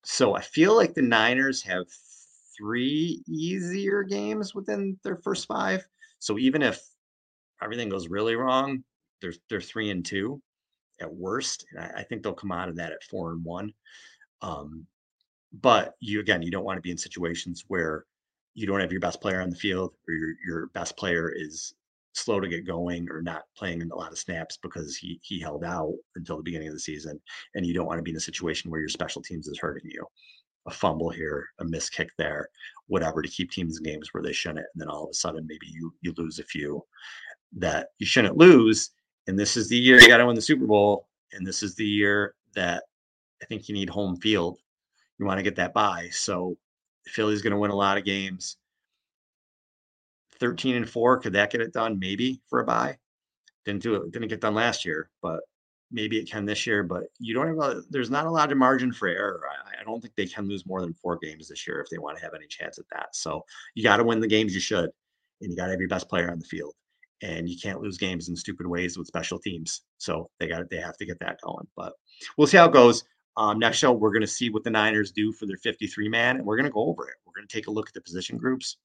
So 0.04 0.36
I 0.36 0.42
feel 0.42 0.76
like 0.76 0.94
the 0.94 1.02
Niners 1.02 1.62
have 1.64 1.86
three 2.58 3.24
easier 3.28 4.04
games 4.04 4.56
within 4.56 4.98
their 5.04 5.18
first 5.18 5.48
five. 5.48 5.86
So 6.20 6.38
even 6.38 6.62
if 6.62 6.82
everything 7.62 7.90
goes 7.90 8.08
really 8.08 8.36
wrong, 8.36 8.84
they're, 9.22 9.34
they're 9.50 9.62
three 9.62 9.90
and 9.90 10.06
two 10.06 10.42
at 11.00 11.14
worst. 11.14 11.66
And 11.72 11.80
I, 11.84 12.00
I, 12.00 12.04
think 12.04 12.24
they'll 12.24 12.34
come 12.34 12.52
out 12.52 12.70
of 12.70 12.76
that 12.78 12.92
at 12.92 13.04
four 13.04 13.32
and 13.32 13.44
one. 13.44 13.74
Um, 14.42 14.86
but 15.62 15.96
you 16.00 16.20
again, 16.20 16.42
you 16.42 16.52
don't 16.52 16.66
want 16.66 16.78
to 16.78 16.82
be 16.82 16.92
in 16.92 16.98
situations 16.98 17.64
where 17.68 18.06
you 18.54 18.68
don't 18.68 18.80
have 18.80 18.92
your 18.92 19.02
best 19.02 19.22
player 19.22 19.42
on 19.42 19.50
the 19.50 19.56
field 19.56 19.94
or 20.08 20.14
your 20.14 20.34
your 20.46 20.68
best 20.68 20.98
player 20.98 21.32
is 21.34 21.74
slow 22.14 22.40
to 22.40 22.48
get 22.48 22.66
going 22.66 23.08
or 23.12 23.22
not 23.22 23.44
playing 23.56 23.82
in 23.82 23.92
a 23.92 23.96
lot 23.96 24.12
of 24.12 24.18
snaps 24.18 24.58
because 24.62 24.98
he 24.98 25.20
he 25.22 25.40
held 25.40 25.64
out 25.64 25.94
until 26.16 26.38
the 26.38 26.44
beginning 26.44 26.68
of 26.68 26.74
the 26.74 26.80
season. 26.80 27.20
And 27.56 27.66
you 27.66 27.74
don't 27.74 27.86
want 27.86 28.00
to 28.00 28.04
be 28.04 28.12
in 28.12 28.18
a 28.18 28.22
situation 28.22 28.70
where 28.70 28.80
your 28.80 28.90
special 28.90 29.22
teams 29.22 29.48
is 29.48 29.60
hurting 29.60 29.90
you. 29.90 30.06
A 30.66 30.72
fumble 30.72 31.10
here, 31.10 31.46
a 31.60 31.66
missed 31.66 31.94
kick 31.94 32.10
there, 32.18 32.50
whatever 32.88 33.22
to 33.22 33.30
keep 33.30 33.52
teams 33.52 33.78
in 33.78 33.84
games 33.84 34.10
where 34.12 34.24
they 34.24 34.34
shouldn't. 34.34 34.66
And 34.74 34.82
then 34.82 34.90
all 34.90 35.06
of 35.06 35.12
a 35.12 35.14
sudden 35.14 35.46
maybe 35.48 35.68
you 35.68 35.94
you 36.02 36.14
lose 36.18 36.40
a 36.40 36.44
few 36.44 36.84
that 37.58 37.90
you 38.00 38.06
shouldn't 38.06 38.38
lose 38.38 38.92
and 39.28 39.38
this 39.38 39.58
is 39.58 39.68
the 39.68 39.78
year 39.78 40.00
you 40.02 40.08
got 40.08 40.18
to 40.18 40.26
win 40.26 40.36
the 40.36 40.42
Super 40.42 40.66
Bowl, 40.66 41.08
and 41.34 41.46
this 41.46 41.62
is 41.62 41.76
the 41.76 41.86
year 41.86 42.34
that 42.56 42.84
I 43.42 43.46
think 43.46 43.68
you 43.68 43.76
need 43.76 43.90
home 43.90 44.18
field. 44.18 44.58
You 45.20 45.26
want 45.26 45.38
to 45.38 45.44
get 45.44 45.56
that 45.58 45.74
bye. 45.74 46.10
So 46.12 46.58
Philly's 47.06 47.42
going 47.42 47.52
to 47.52 47.60
win 47.60 47.72
a 47.72 47.76
lot 47.76 47.98
of 47.98 48.06
games. 48.06 48.58
13 50.40 50.76
and 50.76 50.90
4, 50.90 51.18
could 51.20 51.34
that 51.34 51.52
get 51.52 51.62
it 51.62 51.74
done? 51.74 52.00
Maybe 52.00 52.42
for 52.50 52.60
a 52.60 52.66
bye. 52.66 52.98
Didn't 53.66 53.84
do 53.84 53.96
it, 53.96 54.12
didn't 54.12 54.30
get 54.30 54.40
done 54.40 54.54
last 54.54 54.86
year, 54.86 55.10
but 55.22 55.42
maybe 55.92 56.18
it 56.18 56.30
can 56.30 56.46
this 56.46 56.66
year. 56.66 56.84
But 56.84 57.04
you 57.20 57.34
don't 57.34 57.48
have 57.48 57.58
a, 57.58 57.82
there's 57.90 58.12
not 58.12 58.28
a 58.28 58.32
lot 58.32 58.52
of 58.52 58.58
margin 58.58 58.94
for 58.94 59.08
error. 59.08 59.42
I, 59.50 59.82
I 59.82 59.84
don't 59.84 60.00
think 60.00 60.16
they 60.16 60.28
can 60.28 60.48
lose 60.48 60.66
more 60.66 60.82
than 60.82 60.94
four 60.94 61.18
games 61.18 61.50
this 61.50 61.68
year 61.68 61.82
if 61.82 61.90
they 61.90 61.98
want 61.98 62.18
to 62.18 62.24
have 62.24 62.34
any 62.34 62.48
chance 62.48 62.78
at 62.78 62.86
that. 62.92 63.16
So 63.16 63.44
you 63.74 63.84
got 63.84 63.98
to 63.98 64.04
win 64.04 64.20
the 64.20 64.28
games 64.28 64.54
you 64.54 64.62
should, 64.62 64.90
and 65.42 65.52
you 65.52 65.58
got 65.58 65.66
to 65.66 65.72
have 65.72 65.82
your 65.82 65.90
best 65.90 66.08
player 66.08 66.32
on 66.32 66.40
the 66.40 66.46
field 66.46 66.76
and 67.22 67.50
you 67.50 67.58
can't 67.58 67.82
lose 67.82 67.98
games 67.98 68.30
in 68.30 68.36
stupid 68.36 68.68
ways 68.68 68.98
with 68.98 69.08
special 69.08 69.40
teams. 69.40 69.82
So 69.98 70.30
they 70.40 70.48
got 70.48 70.70
they 70.70 70.78
have 70.78 70.98
to 70.98 71.06
get 71.06 71.20
that 71.20 71.40
going. 71.44 71.68
But 71.76 71.94
we'll 72.38 72.48
see 72.48 72.58
how 72.58 72.68
it 72.68 72.74
goes. 72.74 73.04
Um, 73.38 73.60
next 73.60 73.78
show, 73.78 73.92
we're 73.92 74.12
going 74.12 74.22
to 74.22 74.28
see 74.28 74.50
what 74.50 74.64
the 74.64 74.72
Niners 74.72 75.12
do 75.12 75.32
for 75.32 75.46
their 75.46 75.58
53 75.58 76.10
man, 76.10 76.38
and 76.38 76.46
we're 76.46 76.58
going 76.58 76.66
to 76.66 76.72
go 76.72 76.88
over 76.88 77.08
it. 77.08 77.16
We're 77.26 77.34
going 77.40 77.48
to 77.48 77.56
take 77.56 77.68
a 77.68 77.72
look 77.72 77.88
at 77.88 77.94
the 77.94 78.02
position 78.02 78.38
groups. 78.38 78.78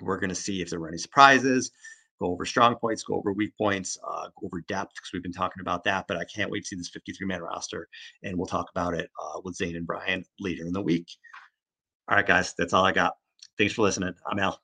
We're 0.00 0.18
going 0.18 0.30
to 0.30 0.34
see 0.34 0.60
if 0.60 0.70
there 0.70 0.80
were 0.80 0.88
any 0.88 0.98
surprises, 0.98 1.70
go 2.20 2.32
over 2.32 2.44
strong 2.44 2.74
points, 2.74 3.04
go 3.04 3.14
over 3.14 3.32
weak 3.32 3.56
points, 3.56 3.96
uh, 4.04 4.28
go 4.40 4.46
over 4.46 4.60
depth 4.66 4.94
because 4.96 5.12
we've 5.12 5.22
been 5.22 5.32
talking 5.32 5.60
about 5.60 5.84
that. 5.84 6.06
But 6.08 6.16
I 6.16 6.24
can't 6.24 6.50
wait 6.50 6.64
to 6.64 6.66
see 6.66 6.76
this 6.76 6.88
53 6.88 7.28
man 7.28 7.42
roster, 7.42 7.88
and 8.24 8.36
we'll 8.36 8.46
talk 8.46 8.70
about 8.70 8.94
it 8.94 9.08
uh, 9.22 9.40
with 9.44 9.54
Zane 9.54 9.76
and 9.76 9.86
Brian 9.86 10.24
later 10.40 10.66
in 10.66 10.72
the 10.72 10.82
week. 10.82 11.06
All 12.08 12.16
right, 12.16 12.26
guys, 12.26 12.54
that's 12.58 12.72
all 12.72 12.84
I 12.84 12.92
got. 12.92 13.14
Thanks 13.56 13.74
for 13.74 13.82
listening. 13.82 14.14
I'm 14.28 14.40
Al. 14.40 14.60